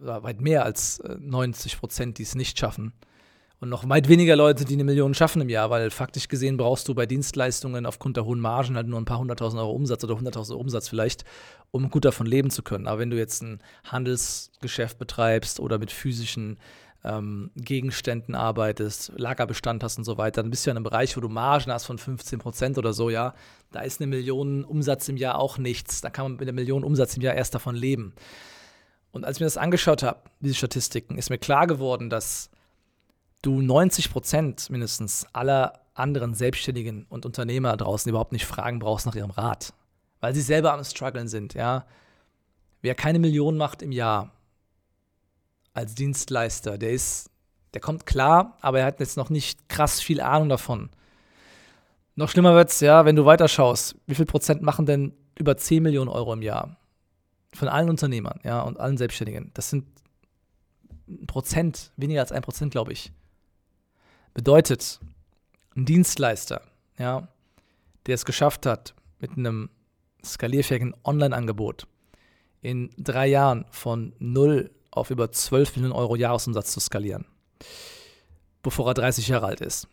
weit 0.00 0.40
mehr 0.40 0.64
als 0.64 1.00
90 1.20 1.72
äh, 1.72 1.76
Prozent, 1.76 2.18
die 2.18 2.24
es 2.24 2.34
nicht 2.34 2.58
schaffen. 2.58 2.92
Und 3.60 3.70
noch 3.70 3.88
weit 3.88 4.08
weniger 4.08 4.36
Leute, 4.36 4.64
die 4.64 4.74
eine 4.74 4.84
Million 4.84 5.14
schaffen 5.14 5.42
im 5.42 5.48
Jahr, 5.48 5.68
weil 5.68 5.90
faktisch 5.90 6.28
gesehen 6.28 6.56
brauchst 6.56 6.86
du 6.86 6.94
bei 6.94 7.06
Dienstleistungen 7.06 7.86
aufgrund 7.86 8.16
der 8.16 8.24
hohen 8.24 8.38
Margen 8.38 8.76
halt 8.76 8.86
nur 8.86 9.00
ein 9.00 9.04
paar 9.04 9.18
hunderttausend 9.18 9.60
Euro 9.60 9.72
Umsatz 9.72 10.04
oder 10.04 10.16
hunderttausend 10.16 10.54
Euro 10.54 10.62
Umsatz 10.62 10.88
vielleicht, 10.88 11.24
um 11.72 11.90
gut 11.90 12.04
davon 12.04 12.26
leben 12.26 12.50
zu 12.50 12.62
können. 12.62 12.86
Aber 12.86 13.00
wenn 13.00 13.10
du 13.10 13.16
jetzt 13.16 13.42
ein 13.42 13.60
Handelsgeschäft 13.84 14.98
betreibst 14.98 15.58
oder 15.58 15.78
mit 15.78 15.90
physischen 15.90 16.58
ähm, 17.02 17.50
Gegenständen 17.56 18.36
arbeitest, 18.36 19.12
Lagerbestand 19.16 19.82
hast 19.82 19.98
und 19.98 20.04
so 20.04 20.18
weiter, 20.18 20.42
dann 20.42 20.50
bist 20.50 20.64
du 20.64 20.70
ja 20.70 20.72
in 20.72 20.76
einem 20.76 20.84
Bereich, 20.84 21.16
wo 21.16 21.20
du 21.20 21.28
Margen 21.28 21.72
hast 21.72 21.84
von 21.84 21.98
15 21.98 22.38
Prozent 22.38 22.78
oder 22.78 22.92
so, 22.92 23.10
ja. 23.10 23.34
Da 23.72 23.80
ist 23.80 24.00
eine 24.00 24.06
Million 24.06 24.64
Umsatz 24.64 25.08
im 25.08 25.16
Jahr 25.16 25.36
auch 25.36 25.58
nichts. 25.58 26.00
Da 26.00 26.10
kann 26.10 26.24
man 26.26 26.32
mit 26.32 26.42
einer 26.42 26.52
Million 26.52 26.84
Umsatz 26.84 27.16
im 27.16 27.22
Jahr 27.22 27.34
erst 27.34 27.56
davon 27.56 27.74
leben. 27.74 28.14
Und 29.10 29.24
als 29.24 29.38
ich 29.38 29.40
mir 29.40 29.46
das 29.46 29.56
angeschaut 29.56 30.04
habe, 30.04 30.20
diese 30.38 30.54
Statistiken, 30.54 31.18
ist 31.18 31.28
mir 31.28 31.38
klar 31.38 31.66
geworden, 31.66 32.08
dass 32.08 32.50
du 33.42 33.60
90 33.60 34.10
Prozent 34.10 34.70
mindestens 34.70 35.26
aller 35.32 35.80
anderen 35.94 36.34
Selbstständigen 36.34 37.06
und 37.08 37.26
Unternehmer 37.26 37.76
draußen 37.76 38.08
überhaupt 38.08 38.32
nicht 38.32 38.46
fragen 38.46 38.78
brauchst 38.78 39.06
nach 39.06 39.14
ihrem 39.14 39.30
Rat. 39.30 39.72
Weil 40.20 40.34
sie 40.34 40.42
selber 40.42 40.72
am 40.72 40.84
struggeln 40.84 41.28
sind, 41.28 41.54
ja. 41.54 41.86
Wer 42.80 42.94
keine 42.94 43.18
Million 43.18 43.56
macht 43.56 43.82
im 43.82 43.92
Jahr, 43.92 44.32
als 45.78 45.94
Dienstleister. 45.94 46.76
Der 46.76 46.90
ist, 46.90 47.30
der 47.72 47.80
kommt 47.80 48.04
klar, 48.04 48.56
aber 48.60 48.80
er 48.80 48.86
hat 48.86 49.00
jetzt 49.00 49.16
noch 49.16 49.30
nicht 49.30 49.68
krass 49.68 50.00
viel 50.00 50.20
Ahnung 50.20 50.48
davon. 50.48 50.90
Noch 52.16 52.28
schlimmer 52.28 52.54
wird 52.54 52.70
es, 52.70 52.80
ja, 52.80 53.04
wenn 53.04 53.16
du 53.16 53.24
weiterschaust. 53.24 53.96
Wie 54.06 54.16
viel 54.16 54.26
Prozent 54.26 54.60
machen 54.60 54.86
denn 54.86 55.12
über 55.38 55.56
10 55.56 55.82
Millionen 55.82 56.08
Euro 56.08 56.32
im 56.32 56.42
Jahr? 56.42 56.76
Von 57.54 57.68
allen 57.68 57.88
Unternehmern, 57.88 58.40
ja, 58.42 58.60
und 58.60 58.78
allen 58.78 58.98
Selbstständigen. 58.98 59.52
Das 59.54 59.70
sind 59.70 59.86
ein 61.08 61.26
Prozent, 61.26 61.92
weniger 61.96 62.20
als 62.20 62.32
ein 62.32 62.42
Prozent, 62.42 62.72
glaube 62.72 62.92
ich. 62.92 63.12
Bedeutet, 64.38 65.00
ein 65.74 65.84
Dienstleister, 65.84 66.62
ja, 66.96 67.26
der 68.06 68.14
es 68.14 68.24
geschafft 68.24 68.66
hat, 68.66 68.94
mit 69.18 69.32
einem 69.32 69.68
skalierfähigen 70.24 70.94
Online-Angebot 71.02 71.88
in 72.60 72.88
drei 72.96 73.26
Jahren 73.26 73.66
von 73.72 74.14
null 74.20 74.70
auf 74.92 75.10
über 75.10 75.32
12 75.32 75.74
Millionen 75.74 75.92
Euro 75.92 76.14
Jahresumsatz 76.14 76.70
zu 76.70 76.78
skalieren, 76.78 77.24
bevor 78.62 78.86
er 78.86 78.94
30 78.94 79.26
Jahre 79.26 79.46
alt 79.46 79.60
ist, 79.60 79.88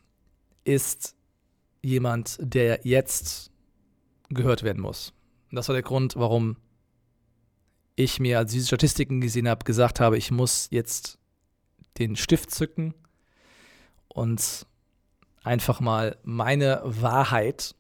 ist 0.64 1.16
jemand, 1.82 2.38
der 2.40 2.82
jetzt 2.84 3.50
gehört 4.30 4.62
werden 4.62 4.84
muss. 4.84 5.12
Das 5.52 5.70
war 5.70 5.74
der 5.74 5.82
Grund, 5.82 6.18
warum 6.18 6.58
ich 7.96 8.20
mir, 8.20 8.38
als 8.38 8.52
ich 8.52 8.58
diese 8.58 8.68
Statistiken 8.68 9.22
gesehen 9.22 9.50
habe, 9.50 9.66
gesagt 9.66 10.00
habe, 10.00 10.20
ich 10.20 10.30
muss 10.30 10.68
jetzt 10.70 11.18
den 11.98 12.16
Stift 12.16 12.52
zücken 12.52 12.94
und 14.16 14.66
einfach 15.44 15.82
mal 15.82 16.18
meine 16.24 16.82
Wahrheit 16.86 17.76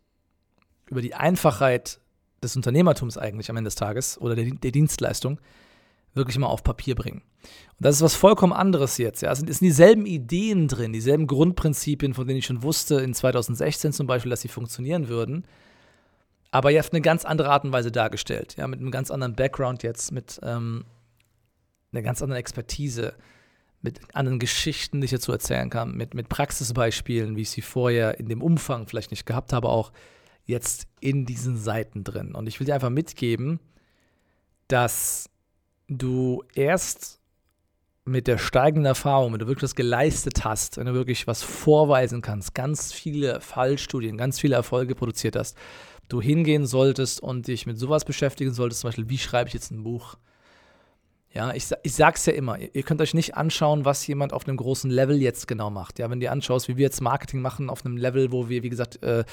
über 0.87 1.01
die 1.01 1.15
Einfachheit 1.15 1.99
des 2.43 2.55
Unternehmertums 2.57 3.17
eigentlich 3.17 3.49
am 3.49 3.57
Ende 3.57 3.69
des 3.69 3.75
Tages 3.75 4.19
oder 4.19 4.35
der, 4.35 4.51
der 4.51 4.71
Dienstleistung 4.71 5.39
wirklich 6.13 6.37
mal 6.37 6.47
auf 6.47 6.63
Papier 6.63 6.93
bringen. 6.95 7.21
Und 7.41 7.85
das 7.85 7.95
ist 7.95 8.01
was 8.01 8.15
vollkommen 8.15 8.51
anderes 8.53 8.97
jetzt. 8.97 9.21
Ja. 9.21 9.31
Es 9.31 9.39
sind, 9.39 9.61
dieselben 9.61 10.05
Ideen 10.05 10.67
drin, 10.67 10.91
dieselben 10.91 11.25
Grundprinzipien, 11.25 12.13
von 12.13 12.27
denen 12.27 12.39
ich 12.39 12.45
schon 12.45 12.63
wusste 12.63 12.95
in 12.95 13.13
2016 13.13 13.93
zum 13.93 14.05
Beispiel, 14.05 14.29
dass 14.29 14.41
sie 14.41 14.49
funktionieren 14.49 15.07
würden. 15.07 15.45
Aber 16.51 16.77
auf 16.77 16.91
eine 16.91 17.01
ganz 17.01 17.23
andere 17.23 17.49
Art 17.49 17.63
und 17.63 17.71
Weise 17.71 17.91
dargestellt. 17.91 18.55
Ja, 18.57 18.67
mit 18.67 18.81
einem 18.81 18.91
ganz 18.91 19.09
anderen 19.09 19.35
Background 19.35 19.83
jetzt, 19.83 20.11
mit 20.11 20.39
ähm, 20.43 20.85
einer 21.93 22.01
ganz 22.01 22.21
anderen 22.21 22.39
Expertise, 22.39 23.13
mit 23.85 24.01
anderen 24.13 24.39
Geschichten, 24.39 24.99
die 24.99 25.05
ich 25.05 25.11
dazu 25.11 25.31
erzählen 25.31 25.69
kann, 25.69 25.95
mit, 25.95 26.13
mit 26.13 26.27
Praxisbeispielen, 26.27 27.37
wie 27.37 27.43
ich 27.43 27.51
sie 27.51 27.61
vorher 27.61 28.19
in 28.19 28.27
dem 28.27 28.41
Umfang 28.41 28.87
vielleicht 28.87 29.11
nicht 29.11 29.25
gehabt 29.25 29.53
habe, 29.53 29.69
auch 29.69 29.93
jetzt 30.43 30.87
in 30.99 31.25
diesen 31.25 31.57
Seiten 31.57 32.03
drin. 32.03 32.35
Und 32.35 32.47
ich 32.47 32.59
will 32.59 32.65
dir 32.65 32.73
einfach 32.73 32.89
mitgeben, 32.89 33.59
dass 34.67 35.29
du 35.87 36.43
erst 36.53 37.21
mit 38.03 38.27
der 38.27 38.37
steigenden 38.37 38.85
Erfahrung, 38.85 39.33
wenn 39.33 39.39
du 39.39 39.47
wirklich 39.47 39.63
was 39.63 39.75
geleistet 39.75 40.43
hast, 40.43 40.77
wenn 40.77 40.85
du 40.85 40.93
wirklich 40.93 41.25
was 41.25 41.41
vorweisen 41.41 42.21
kannst, 42.21 42.53
ganz 42.53 42.93
viele 42.93 43.41
Fallstudien, 43.41 44.17
ganz 44.17 44.39
viele 44.39 44.55
Erfolge 44.55 44.93
produziert 44.93 45.35
hast, 45.35 45.57
du 46.07 46.21
hingehen 46.21 46.67
solltest 46.67 47.19
und 47.19 47.47
dich 47.47 47.65
mit 47.65 47.79
sowas 47.79 48.05
beschäftigen 48.05 48.53
solltest, 48.53 48.81
zum 48.81 48.89
Beispiel, 48.89 49.09
wie 49.09 49.17
schreibe 49.17 49.47
ich 49.47 49.55
jetzt 49.55 49.71
ein 49.71 49.83
Buch? 49.83 50.17
Ja, 51.35 51.53
ich, 51.53 51.65
ich 51.83 51.93
sag's 51.93 52.25
ja 52.27 52.33
immer, 52.33 52.57
ihr 52.57 52.83
könnt 52.83 53.01
euch 53.01 53.13
nicht 53.13 53.35
anschauen, 53.35 53.83
was 53.83 54.07
jemand 54.07 54.31
auf 54.31 54.47
einem 54.47 54.55
großen 54.55 54.89
Level 54.89 55.21
jetzt 55.21 55.49
genau 55.49 55.69
macht. 55.69 55.99
Ja, 55.99 56.09
wenn 56.09 56.21
du 56.21 56.25
dir 56.27 56.31
anschaust, 56.31 56.69
wie 56.69 56.77
wir 56.77 56.83
jetzt 56.83 57.01
Marketing 57.01 57.41
machen 57.41 57.69
auf 57.69 57.85
einem 57.85 57.97
Level, 57.97 58.31
wo 58.31 58.47
wir, 58.47 58.63
wie 58.63 58.69
gesagt, 58.69 59.03
äh, 59.03 59.25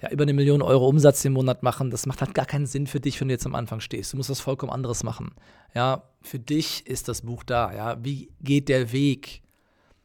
ja, 0.00 0.10
über 0.10 0.22
eine 0.22 0.32
Million 0.32 0.62
Euro 0.62 0.88
Umsatz 0.88 1.22
im 1.26 1.34
Monat 1.34 1.62
machen, 1.62 1.90
das 1.90 2.06
macht 2.06 2.22
halt 2.22 2.32
gar 2.32 2.46
keinen 2.46 2.64
Sinn 2.64 2.86
für 2.86 2.98
dich, 2.98 3.20
wenn 3.20 3.28
du 3.28 3.34
jetzt 3.34 3.44
am 3.44 3.54
Anfang 3.54 3.80
stehst. 3.80 4.14
Du 4.14 4.16
musst 4.16 4.30
was 4.30 4.40
vollkommen 4.40 4.72
anderes 4.72 5.02
machen. 5.02 5.32
Ja, 5.74 6.04
für 6.22 6.38
dich 6.38 6.86
ist 6.86 7.08
das 7.08 7.20
Buch 7.20 7.44
da. 7.44 7.74
Ja, 7.74 8.02
wie 8.02 8.30
geht 8.40 8.70
der 8.70 8.90
Weg 8.92 9.42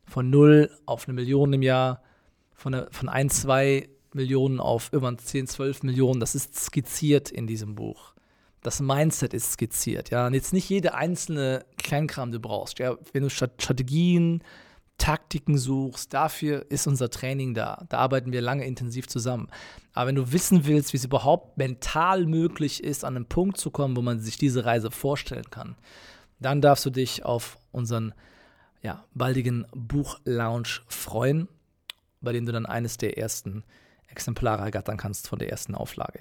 von 0.04 0.30
null 0.30 0.70
auf 0.86 1.08
eine 1.08 1.14
Million 1.14 1.54
im 1.54 1.62
Jahr, 1.62 2.04
von, 2.54 2.74
eine, 2.74 2.88
von 2.92 3.08
ein, 3.08 3.30
zwei 3.30 3.88
Millionen 4.14 4.60
auf 4.60 4.92
über 4.92 5.18
10, 5.18 5.48
12 5.48 5.84
Millionen? 5.84 6.20
Das 6.20 6.36
ist 6.36 6.60
skizziert 6.60 7.32
in 7.32 7.48
diesem 7.48 7.76
Buch 7.76 8.14
das 8.62 8.80
Mindset 8.82 9.34
ist 9.34 9.54
skizziert, 9.54 10.10
ja. 10.10 10.28
Und 10.28 10.34
jetzt 10.34 10.54
nicht 10.54 10.70
jede 10.70 10.94
einzelne 10.94 11.66
Kleinkram, 11.78 12.32
du 12.32 12.40
brauchst. 12.40 12.80
Ja, 12.80 12.98
wenn 13.14 13.24
du 13.24 13.30
Strategien, 13.30 14.44
Taktiken 14.98 15.58
suchst, 15.58 16.14
dafür 16.14 16.66
ist 16.70 16.86
unser 16.86 17.10
Training 17.10 17.54
da. 17.54 17.86
Da 17.90 17.98
arbeiten 18.00 18.32
wir 18.32 18.42
lange 18.42 18.66
intensiv 18.66 19.08
zusammen. 19.08 19.48
Aber 19.94 20.10
wenn 20.10 20.16
du 20.16 20.32
wissen 20.34 20.66
willst, 20.66 20.94
wie 20.94 20.98
es 20.98 21.06
überhaupt 21.06 21.58
mental 21.58 22.26
möglich 22.26 22.84
ist, 22.84 23.06
an 23.06 23.16
einen 23.16 23.26
Punkt 23.26 23.58
zu 23.58 23.72
kommen, 23.72 23.96
wo 23.96 24.02
man 24.02 24.20
sich 24.20 24.38
diese 24.38 24.66
Reise 24.66 24.92
vorstellen 24.92 25.50
kann, 25.50 25.76
dann 26.40 26.62
darfst 26.62 26.86
du 26.86 26.90
dich 26.90 27.24
auf 27.24 27.58
unseren 27.72 28.14
ja, 28.82 29.04
baldigen 29.14 29.66
Buch-Lounge 29.74 30.82
freuen, 30.88 31.48
bei 32.22 32.34
dem 32.34 32.46
du 32.46 32.52
dann 32.52 32.66
eines 32.66 32.98
der 32.98 33.18
ersten 33.18 33.64
Exemplare 34.08 34.64
ergattern 34.64 34.98
kannst 34.98 35.28
von 35.28 35.40
der 35.40 35.50
ersten 35.50 35.76
Auflage. 35.76 36.20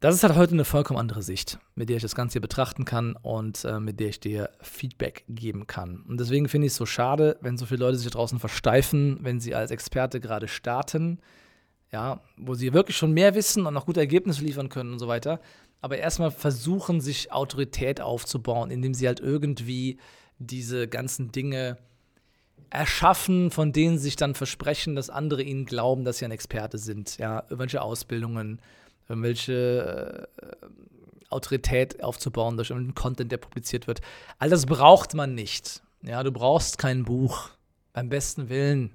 Das 0.00 0.14
ist 0.14 0.22
halt 0.22 0.34
heute 0.34 0.54
eine 0.54 0.64
vollkommen 0.64 0.98
andere 0.98 1.22
Sicht, 1.22 1.58
mit 1.74 1.90
der 1.90 1.96
ich 1.96 2.02
das 2.02 2.14
Ganze 2.14 2.32
hier 2.32 2.40
betrachten 2.40 2.86
kann 2.86 3.16
und 3.16 3.66
äh, 3.66 3.78
mit 3.78 4.00
der 4.00 4.08
ich 4.08 4.18
dir 4.18 4.48
Feedback 4.62 5.24
geben 5.28 5.66
kann. 5.66 6.00
Und 6.08 6.18
deswegen 6.18 6.48
finde 6.48 6.66
ich 6.66 6.72
es 6.72 6.78
so 6.78 6.86
schade, 6.86 7.36
wenn 7.42 7.58
so 7.58 7.66
viele 7.66 7.80
Leute 7.84 7.98
sich 7.98 8.10
draußen 8.10 8.38
versteifen, 8.38 9.18
wenn 9.20 9.40
sie 9.40 9.54
als 9.54 9.70
Experte 9.70 10.18
gerade 10.18 10.48
starten, 10.48 11.18
ja, 11.92 12.22
wo 12.38 12.54
sie 12.54 12.72
wirklich 12.72 12.96
schon 12.96 13.12
mehr 13.12 13.34
wissen 13.34 13.66
und 13.66 13.74
noch 13.74 13.84
gute 13.84 14.00
Ergebnisse 14.00 14.42
liefern 14.42 14.70
können 14.70 14.94
und 14.94 14.98
so 15.00 15.06
weiter, 15.06 15.38
aber 15.82 15.98
erstmal 15.98 16.30
versuchen, 16.30 17.02
sich 17.02 17.30
Autorität 17.30 18.00
aufzubauen, 18.00 18.70
indem 18.70 18.94
sie 18.94 19.06
halt 19.06 19.20
irgendwie 19.20 19.98
diese 20.38 20.88
ganzen 20.88 21.30
Dinge 21.30 21.76
erschaffen, 22.70 23.50
von 23.50 23.72
denen 23.72 23.98
sie 23.98 24.04
sich 24.04 24.16
dann 24.16 24.34
versprechen, 24.34 24.94
dass 24.94 25.10
andere 25.10 25.42
ihnen 25.42 25.66
glauben, 25.66 26.06
dass 26.06 26.18
sie 26.18 26.24
ein 26.24 26.30
Experte 26.30 26.78
sind. 26.78 27.18
Ja, 27.18 27.42
irgendwelche 27.50 27.82
Ausbildungen, 27.82 28.60
irgendwelche 29.10 30.28
äh, 30.40 30.66
Autorität 31.28 32.02
aufzubauen 32.02 32.56
durch 32.56 32.70
irgendeinen 32.70 32.94
Content, 32.94 33.30
der 33.30 33.36
publiziert 33.36 33.86
wird. 33.86 34.00
All 34.38 34.48
das 34.48 34.66
braucht 34.66 35.14
man 35.14 35.34
nicht. 35.34 35.82
Ja, 36.02 36.22
du 36.22 36.32
brauchst 36.32 36.78
kein 36.78 37.04
Buch. 37.04 37.50
Beim 37.92 38.08
besten 38.08 38.48
Willen. 38.48 38.92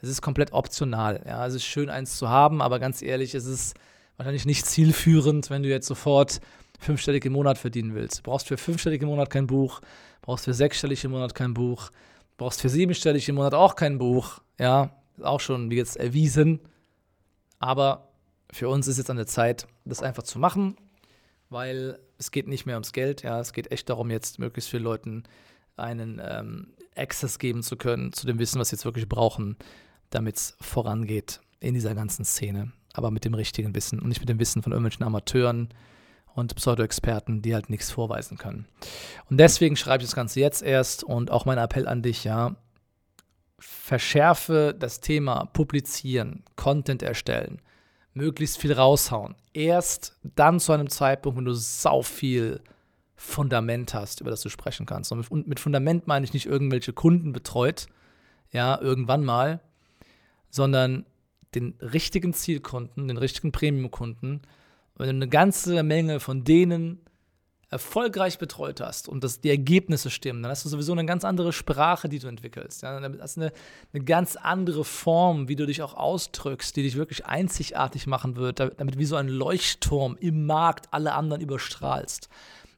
Es 0.00 0.08
ist 0.08 0.22
komplett 0.22 0.52
optional. 0.52 1.22
Ja, 1.26 1.46
es 1.46 1.54
ist 1.54 1.64
schön, 1.64 1.90
eins 1.90 2.16
zu 2.16 2.28
haben, 2.28 2.62
aber 2.62 2.78
ganz 2.78 3.02
ehrlich, 3.02 3.34
es 3.34 3.46
ist 3.46 3.74
wahrscheinlich 4.16 4.46
nicht 4.46 4.66
zielführend, 4.66 5.50
wenn 5.50 5.62
du 5.62 5.68
jetzt 5.68 5.86
sofort 5.86 6.40
fünfstellig 6.78 7.24
im 7.24 7.32
Monat 7.32 7.58
verdienen 7.58 7.94
willst. 7.94 8.18
Du 8.18 8.22
brauchst 8.24 8.46
für 8.46 8.56
fünfstellig 8.56 9.02
im 9.02 9.08
Monat 9.08 9.30
kein 9.30 9.46
Buch, 9.46 9.80
brauchst 10.22 10.44
für 10.44 10.54
sechsstellig 10.54 11.02
im 11.04 11.10
Monat 11.10 11.34
kein 11.34 11.54
Buch, 11.54 11.90
brauchst 12.36 12.60
für 12.60 12.68
siebenstellig 12.68 13.28
im 13.28 13.34
Monat 13.36 13.54
auch 13.54 13.74
kein 13.74 13.98
Buch. 13.98 14.40
Ja, 14.58 14.90
ist 15.16 15.24
auch 15.24 15.40
schon 15.40 15.70
wie 15.70 15.76
jetzt 15.76 15.96
erwiesen. 15.96 16.60
Aber 17.58 18.07
für 18.52 18.68
uns 18.68 18.86
ist 18.88 18.98
jetzt 18.98 19.10
an 19.10 19.16
der 19.16 19.26
Zeit, 19.26 19.66
das 19.84 20.02
einfach 20.02 20.22
zu 20.22 20.38
machen, 20.38 20.76
weil 21.50 21.98
es 22.18 22.30
geht 22.30 22.48
nicht 22.48 22.66
mehr 22.66 22.76
ums 22.76 22.92
Geld. 22.92 23.22
Ja, 23.22 23.40
es 23.40 23.52
geht 23.52 23.70
echt 23.70 23.88
darum, 23.88 24.10
jetzt 24.10 24.38
möglichst 24.38 24.70
vielen 24.70 24.84
Leuten 24.84 25.24
einen 25.76 26.20
ähm, 26.22 26.74
Access 26.96 27.38
geben 27.38 27.62
zu 27.62 27.76
können 27.76 28.12
zu 28.12 28.26
dem 28.26 28.38
Wissen, 28.38 28.60
was 28.60 28.70
sie 28.70 28.76
jetzt 28.76 28.84
wirklich 28.84 29.08
brauchen, 29.08 29.56
damit 30.10 30.36
es 30.36 30.56
vorangeht 30.60 31.40
in 31.60 31.74
dieser 31.74 31.94
ganzen 31.94 32.24
Szene. 32.24 32.72
Aber 32.94 33.10
mit 33.10 33.24
dem 33.24 33.34
richtigen 33.34 33.74
Wissen 33.74 34.00
und 34.00 34.08
nicht 34.08 34.20
mit 34.20 34.28
dem 34.28 34.40
Wissen 34.40 34.62
von 34.62 34.72
irgendwelchen 34.72 35.04
Amateuren 35.04 35.68
und 36.34 36.54
Pseudo-Experten, 36.54 37.42
die 37.42 37.54
halt 37.54 37.70
nichts 37.70 37.90
vorweisen 37.90 38.38
können. 38.38 38.66
Und 39.28 39.38
deswegen 39.38 39.76
schreibe 39.76 40.02
ich 40.02 40.08
das 40.08 40.16
Ganze 40.16 40.40
jetzt 40.40 40.62
erst 40.62 41.04
und 41.04 41.30
auch 41.30 41.44
mein 41.44 41.58
Appell 41.58 41.86
an 41.86 42.02
dich, 42.02 42.24
ja, 42.24 42.56
verschärfe 43.58 44.74
das 44.78 45.00
Thema 45.00 45.46
publizieren, 45.46 46.44
Content 46.56 47.02
erstellen, 47.02 47.60
möglichst 48.18 48.58
viel 48.58 48.72
raushauen. 48.72 49.34
Erst 49.54 50.18
dann 50.22 50.60
zu 50.60 50.72
einem 50.72 50.90
Zeitpunkt, 50.90 51.38
wenn 51.38 51.46
du 51.46 51.54
sau 51.54 52.02
viel 52.02 52.60
Fundament 53.16 53.94
hast, 53.94 54.20
über 54.20 54.30
das 54.30 54.42
du 54.42 54.48
sprechen 54.48 54.84
kannst. 54.84 55.10
Und 55.10 55.48
mit 55.48 55.58
Fundament 55.58 56.06
meine 56.06 56.24
ich 56.24 56.34
nicht 56.34 56.46
irgendwelche 56.46 56.92
Kunden 56.92 57.32
betreut, 57.32 57.86
ja, 58.52 58.80
irgendwann 58.80 59.24
mal, 59.24 59.60
sondern 60.50 61.06
den 61.54 61.74
richtigen 61.80 62.34
Zielkunden, 62.34 63.08
den 63.08 63.16
richtigen 63.16 63.52
Premium-Kunden, 63.52 64.42
wenn 64.96 65.06
du 65.06 65.14
eine 65.14 65.28
ganze 65.28 65.82
Menge 65.82 66.20
von 66.20 66.44
denen 66.44 67.00
erfolgreich 67.70 68.38
betreut 68.38 68.80
hast 68.80 69.08
und 69.08 69.22
dass 69.22 69.40
die 69.40 69.50
Ergebnisse 69.50 70.10
stimmen, 70.10 70.42
dann 70.42 70.50
hast 70.50 70.64
du 70.64 70.70
sowieso 70.70 70.92
eine 70.92 71.04
ganz 71.04 71.24
andere 71.24 71.52
Sprache, 71.52 72.08
die 72.08 72.18
du 72.18 72.26
entwickelst. 72.26 72.82
Ja? 72.82 72.98
Dann 72.98 73.20
hast 73.20 73.36
du 73.36 73.42
eine, 73.42 73.52
eine 73.92 74.04
ganz 74.04 74.36
andere 74.36 74.84
Form, 74.84 75.48
wie 75.48 75.56
du 75.56 75.66
dich 75.66 75.82
auch 75.82 75.94
ausdrückst, 75.94 76.74
die 76.76 76.82
dich 76.82 76.96
wirklich 76.96 77.26
einzigartig 77.26 78.06
machen 78.06 78.36
wird, 78.36 78.60
damit 78.60 78.98
wie 78.98 79.04
so 79.04 79.16
ein 79.16 79.28
Leuchtturm 79.28 80.16
im 80.18 80.46
Markt 80.46 80.92
alle 80.92 81.12
anderen 81.12 81.42
überstrahlst. 81.42 82.28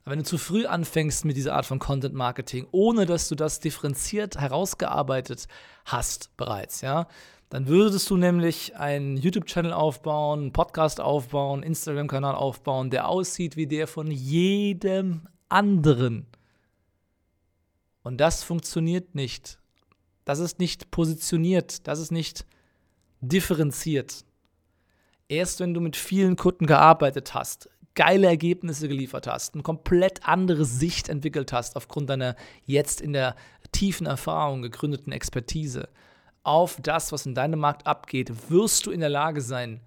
Aber 0.04 0.12
wenn 0.12 0.20
du 0.20 0.24
zu 0.24 0.38
früh 0.38 0.66
anfängst 0.66 1.24
mit 1.24 1.36
dieser 1.36 1.54
Art 1.54 1.66
von 1.66 1.78
Content 1.78 2.14
Marketing, 2.14 2.66
ohne 2.72 3.06
dass 3.06 3.28
du 3.28 3.34
das 3.34 3.60
differenziert 3.60 4.38
herausgearbeitet 4.38 5.46
hast 5.84 6.36
bereits, 6.36 6.80
ja, 6.80 7.06
dann 7.50 7.66
würdest 7.66 8.08
du 8.08 8.16
nämlich 8.16 8.76
einen 8.76 9.16
YouTube-Channel 9.16 9.72
aufbauen, 9.72 10.40
einen 10.40 10.52
Podcast 10.52 11.00
aufbauen, 11.00 11.60
einen 11.60 11.70
Instagram-Kanal 11.70 12.36
aufbauen, 12.36 12.90
der 12.90 13.08
aussieht 13.08 13.56
wie 13.56 13.66
der 13.66 13.88
von 13.88 14.08
jedem 14.08 15.28
anderen. 15.48 16.26
Und 18.04 18.18
das 18.18 18.44
funktioniert 18.44 19.16
nicht. 19.16 19.58
Das 20.24 20.38
ist 20.38 20.60
nicht 20.60 20.92
positioniert, 20.92 21.88
das 21.88 21.98
ist 21.98 22.12
nicht 22.12 22.46
differenziert. 23.20 24.24
Erst 25.28 25.58
wenn 25.58 25.74
du 25.74 25.80
mit 25.80 25.96
vielen 25.96 26.36
Kunden 26.36 26.66
gearbeitet 26.66 27.34
hast, 27.34 27.68
geile 27.96 28.28
Ergebnisse 28.28 28.86
geliefert 28.86 29.26
hast, 29.26 29.54
eine 29.54 29.64
komplett 29.64 30.26
andere 30.26 30.64
Sicht 30.64 31.08
entwickelt 31.08 31.52
hast 31.52 31.76
aufgrund 31.76 32.10
deiner 32.10 32.36
jetzt 32.64 33.00
in 33.00 33.12
der 33.12 33.34
tiefen 33.72 34.06
Erfahrung 34.06 34.62
gegründeten 34.62 35.12
Expertise, 35.12 35.88
auf 36.42 36.78
das, 36.80 37.12
was 37.12 37.26
in 37.26 37.34
deinem 37.34 37.60
Markt 37.60 37.86
abgeht, 37.86 38.50
wirst 38.50 38.86
du 38.86 38.90
in 38.90 39.00
der 39.00 39.08
Lage 39.08 39.40
sein, 39.40 39.80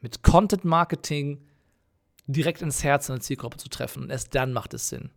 mit 0.00 0.22
Content 0.22 0.64
Marketing 0.64 1.44
direkt 2.26 2.62
ins 2.62 2.84
Herz 2.84 3.10
einer 3.10 3.20
Zielgruppe 3.20 3.58
zu 3.58 3.68
treffen. 3.68 4.04
Und 4.04 4.10
erst 4.10 4.34
dann 4.34 4.52
macht 4.52 4.74
es 4.74 4.88
Sinn. 4.88 5.10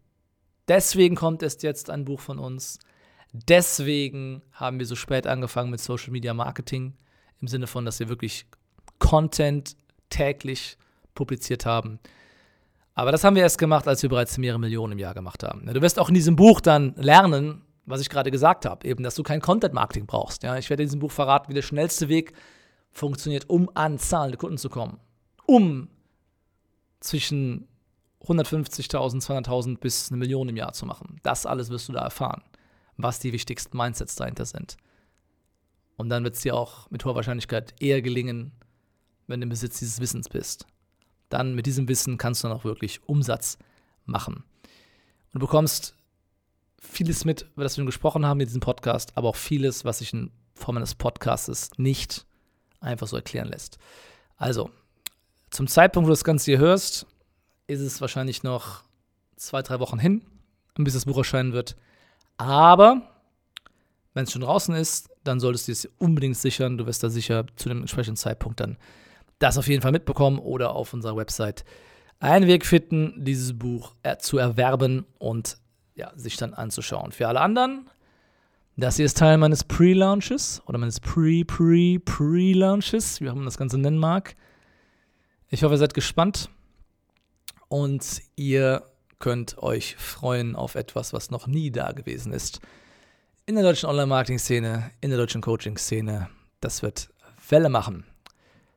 Deswegen 0.68 1.16
kommt 1.16 1.44
erst 1.44 1.64
jetzt 1.64 1.90
ein 1.90 2.06
Buch 2.06 2.20
von 2.20 2.40
uns. 2.40 2.80
Deswegen 3.32 4.42
haben 4.52 4.80
wir 4.80 4.86
so 4.86 4.96
spät 4.96 5.28
angefangen 5.28 5.72
mit 5.72 5.80
Social 5.80 6.12
Media 6.12 6.34
Marketing. 6.34 6.94
Im 7.42 7.48
Sinne 7.48 7.68
von, 7.68 7.86
dass 7.86 8.00
wir 8.00 8.10
wirklich 8.10 8.46
Content 9.00 9.76
täglich 10.10 10.78
publiziert 11.14 11.66
haben. 11.66 12.00
Aber 12.96 13.12
das 13.12 13.24
haben 13.24 13.36
wir 13.36 13.42
erst 13.42 13.58
gemacht, 13.58 13.88
als 13.88 14.04
wir 14.04 14.10
bereits 14.10 14.38
mehrere 14.38 14.60
Millionen 14.60 14.94
im 14.94 15.00
Jahr 15.00 15.14
gemacht 15.14 15.44
haben. 15.44 15.66
Du 15.66 15.82
wirst 15.82 16.00
auch 16.00 16.10
in 16.10 16.14
diesem 16.14 16.36
Buch 16.36 16.62
dann 16.62 16.94
lernen, 16.96 17.64
was 17.86 18.02
ich 18.02 18.10
gerade 18.10 18.32
gesagt 18.32 18.66
habe, 18.66 18.88
eben, 18.88 19.04
dass 19.04 19.16
du 19.16 19.24
kein 19.24 19.42
Content-Marketing 19.42 20.06
brauchst. 20.06 20.44
Ja? 20.44 20.58
Ich 20.58 20.70
werde 20.70 20.84
in 20.84 20.88
diesem 20.88 21.00
Buch 21.00 21.12
verraten, 21.12 21.50
wie 21.50 21.54
der 21.54 21.62
schnellste 21.62 22.08
Weg 22.08 22.34
funktioniert, 22.92 23.50
um 23.50 23.70
an 23.74 24.00
zahlende 24.00 24.38
Kunden 24.38 24.58
zu 24.58 24.70
kommen. 24.70 25.00
Um 25.46 25.90
zwischen 27.00 27.68
150.000, 28.22 29.22
200.000 29.22 29.80
bis 29.80 30.10
eine 30.10 30.18
Million 30.18 30.48
im 30.48 30.56
Jahr 30.56 30.74
zu 30.74 30.86
machen. 30.86 31.20
Das 31.24 31.46
alles 31.46 31.70
wirst 31.70 31.90
du 31.90 31.94
da 31.94 32.02
erfahren, 32.02 32.42
was 32.96 33.20
die 33.20 33.34
wichtigsten 33.34 33.76
Mindsets 33.76 34.16
dahinter 34.16 34.46
sind. 34.46 34.78
Und 35.98 36.10
dann 36.10 36.24
wird 36.24 36.36
es 36.36 36.42
dir 36.42 36.56
auch 36.56 36.90
mit 36.90 37.04
hoher 37.04 37.16
Wahrscheinlichkeit 37.16 37.74
eher 37.82 38.02
gelingen, 38.02 38.54
wenn 39.28 39.42
du 39.42 39.46
im 39.46 39.50
Besitz 39.50 39.80
dieses 39.80 40.00
Wissens 40.00 40.30
bist. 40.30 40.66
Dann 41.30 41.56
mit 41.56 41.66
diesem 41.66 41.88
Wissen 41.88 42.18
kannst 42.18 42.44
du 42.44 42.48
dann 42.48 42.58
auch 42.58 42.64
wirklich 42.64 43.02
Umsatz 43.08 43.58
machen. 44.06 44.44
Und 45.34 45.34
du 45.34 45.40
bekommst 45.40 45.96
vieles 46.84 47.26
mit, 47.26 47.48
über 47.54 47.64
das 47.64 47.78
wir 47.78 47.86
gesprochen 47.86 48.26
haben 48.26 48.40
in 48.40 48.48
diesem 48.48 48.62
Podcast, 48.62 49.14
aber 49.16 49.30
auch 49.30 49.36
vieles, 49.36 49.86
was 49.86 50.00
sich 50.00 50.14
in 50.14 50.32
Form 50.54 50.78
eines 50.78 50.96
Podcasts 50.96 51.72
nicht 51.78 52.26
einfach 52.80 53.08
so 53.08 53.16
erklären 53.16 53.48
lässt. 53.48 53.78
Also, 54.36 54.70
zum 55.50 55.68
Zeitpunkt, 55.68 56.06
wo 56.06 56.10
du 56.10 56.14
das 56.14 56.24
Ganze 56.24 56.52
hier 56.52 56.60
hörst, 56.60 57.08
ist 57.68 57.80
es 57.80 58.02
wahrscheinlich 58.02 58.44
noch 58.44 58.84
zwei, 59.36 59.62
drei 59.62 59.80
Wochen 59.80 60.00
hin, 60.00 60.24
bis 60.76 60.94
das 60.94 61.06
Buch 61.06 61.18
erscheinen 61.18 61.54
wird. 61.54 61.76
Aber 62.38 63.10
wenn 64.14 64.26
es 64.26 64.32
schon 64.32 64.42
draußen 64.42 64.76
ist, 64.76 65.10
dann 65.24 65.40
solltest 65.40 65.68
du 65.68 65.72
es 65.72 65.90
unbedingt 65.98 66.38
sichern. 66.38 66.78
Du 66.78 66.86
wirst 66.86 67.04
da 67.04 67.10
sicher 67.10 67.46
zu 67.56 67.70
dem 67.70 67.82
entsprechenden 67.82 68.18
Zeitpunkt 68.18 68.60
dann 68.60 68.78
das 69.40 69.58
auf 69.58 69.68
jeden 69.68 69.82
Fall 69.82 69.92
mitbekommen 69.92 70.40
oder 70.40 70.76
auf 70.76 70.94
unserer 70.94 71.16
Website 71.16 71.64
einen 72.20 72.48
Weg 72.48 72.66
finden, 72.66 73.14
dieses 73.24 73.58
Buch 73.58 73.96
zu 74.20 74.38
erwerben 74.38 75.06
und 75.18 75.58
ja, 75.96 76.12
sich 76.16 76.38
dann 76.38 76.54
anzuschauen. 76.54 77.12
Für 77.12 77.28
alle 77.28 77.42
anderen, 77.42 77.90
das 78.76 78.98
hier 78.98 79.06
ist 79.06 79.18
Teil 79.18 79.38
meines 79.38 79.64
Pre-Launches 79.64 80.62
oder 80.66 80.80
meines 80.80 81.00
Pre-Pre-Pre-Launches, 81.00 83.22
wie 83.22 83.26
man 83.26 83.46
das 83.46 83.58
Ganze 83.58 83.78
nennen 83.78 84.00
mag. 84.00 84.36
Ich 85.50 85.64
hoffe, 85.64 85.76
ihr 85.76 85.80
seid 85.80 85.94
gespannt 85.94 86.50
und 87.68 88.24
ihr 88.36 88.90
könnt 89.20 89.60
euch 89.60 89.96
freuen 89.96 90.56
auf 90.56 90.74
etwas, 90.76 91.14
was 91.14 91.32
noch 91.32 91.48
nie 91.48 91.72
da 91.72 91.92
gewesen 91.92 92.34
ist. 92.34 92.60
In 93.46 93.56
der 93.56 93.64
deutschen 93.64 93.90
Online-Marketing-Szene, 93.90 94.92
in 95.02 95.10
der 95.12 95.20
deutschen 95.20 95.42
Coaching-Szene. 95.42 96.30
Das 96.60 96.82
wird 96.82 97.10
Welle 97.50 97.70
machen. 97.70 98.06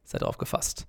Seid 0.04 0.22
aufgefasst. 0.22 0.86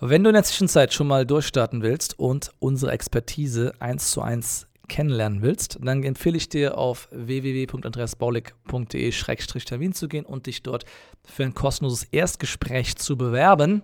Wenn 0.00 0.24
du 0.24 0.30
in 0.30 0.34
der 0.34 0.44
Zwischenzeit 0.44 0.92
schon 0.92 1.06
mal 1.06 1.24
durchstarten 1.26 1.82
willst 1.82 2.18
und 2.18 2.50
unsere 2.58 2.92
Expertise 2.92 3.74
eins 3.78 4.10
zu 4.10 4.22
eins 4.22 4.66
kennenlernen 4.90 5.40
willst, 5.40 5.78
dann 5.80 6.02
empfehle 6.02 6.36
ich 6.36 6.50
dir 6.50 6.76
auf 6.76 7.08
www.andreasbaulig.de-termin 7.12 9.94
zu 9.94 10.08
gehen 10.08 10.26
und 10.26 10.44
dich 10.46 10.62
dort 10.62 10.84
für 11.24 11.44
ein 11.44 11.54
kostenloses 11.54 12.04
Erstgespräch 12.04 12.96
zu 12.96 13.16
bewerben. 13.16 13.80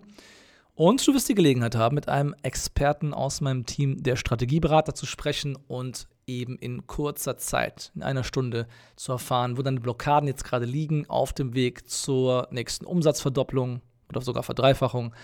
Und 0.75 1.07
du 1.07 1.15
wirst 1.15 1.31
die 1.31 1.35
Gelegenheit 1.35 1.75
haben, 1.75 1.95
mit 1.95 2.11
einem 2.11 2.35
Experten 2.43 3.15
aus 3.15 3.41
meinem 3.41 3.65
Team 3.65 4.03
der 4.03 4.17
Strategieberater 4.17 4.95
zu 4.95 5.07
sprechen 5.07 5.57
und 5.69 6.07
eben 6.27 6.59
in 6.59 6.87
kurzer 6.87 7.39
Zeit, 7.39 7.93
in 7.95 8.03
einer 8.03 8.25
Stunde 8.25 8.67
zu 8.97 9.13
erfahren, 9.13 9.57
wo 9.57 9.63
deine 9.63 9.81
Blockaden 9.81 10.29
jetzt 10.29 10.45
gerade 10.45 10.67
liegen 10.67 11.09
auf 11.09 11.33
dem 11.33 11.55
Weg 11.55 11.89
zur 11.89 12.49
nächsten 12.51 12.85
Umsatzverdopplung 12.85 13.81
oder 14.11 14.21
sogar 14.21 14.43
Verdreifachung 14.43 15.15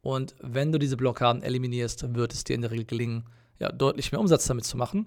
Und 0.00 0.34
wenn 0.40 0.72
du 0.72 0.78
diese 0.78 0.96
Blockaden 0.96 1.42
eliminierst, 1.42 2.14
wird 2.14 2.32
es 2.32 2.44
dir 2.44 2.54
in 2.54 2.62
der 2.62 2.70
Regel 2.70 2.86
gelingen, 2.86 3.26
ja, 3.62 3.72
deutlich 3.72 4.12
mehr 4.12 4.20
Umsatz 4.20 4.46
damit 4.46 4.66
zu 4.66 4.76
machen. 4.76 5.06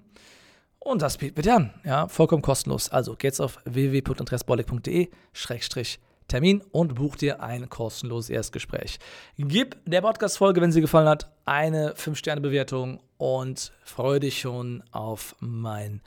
Und 0.78 1.00
das 1.02 1.18
bieten 1.18 1.44
wir 1.44 1.54
an, 1.54 1.74
ja, 1.84 2.08
vollkommen 2.08 2.40
kostenlos. 2.42 2.88
Also 2.88 3.14
geht's 3.16 3.38
auf 3.40 3.58
www.andreasbollig.de-termin 3.64 6.62
und 6.72 6.94
buch 6.94 7.16
dir 7.16 7.42
ein 7.42 7.68
kostenloses 7.68 8.30
Erstgespräch. 8.30 8.98
Gib 9.36 9.76
der 9.84 10.00
Podcast-Folge, 10.00 10.60
wenn 10.60 10.72
sie 10.72 10.80
gefallen 10.80 11.08
hat, 11.08 11.30
eine 11.44 11.94
5-Sterne-Bewertung 11.94 13.00
und 13.18 13.72
freue 13.84 14.20
dich 14.20 14.40
schon 14.40 14.82
auf 14.90 15.36
mein 15.40 16.00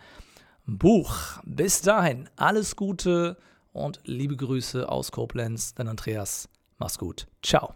Buch. 0.65 1.39
Bis 1.43 1.81
dahin, 1.81 2.29
alles 2.35 2.75
Gute 2.75 3.37
und 3.73 3.99
liebe 4.05 4.35
Grüße 4.37 4.89
aus 4.89 5.11
Koblenz, 5.11 5.75
dein 5.75 5.87
Andreas. 5.87 6.49
Mach's 6.77 6.97
gut. 6.97 7.27
Ciao. 7.43 7.75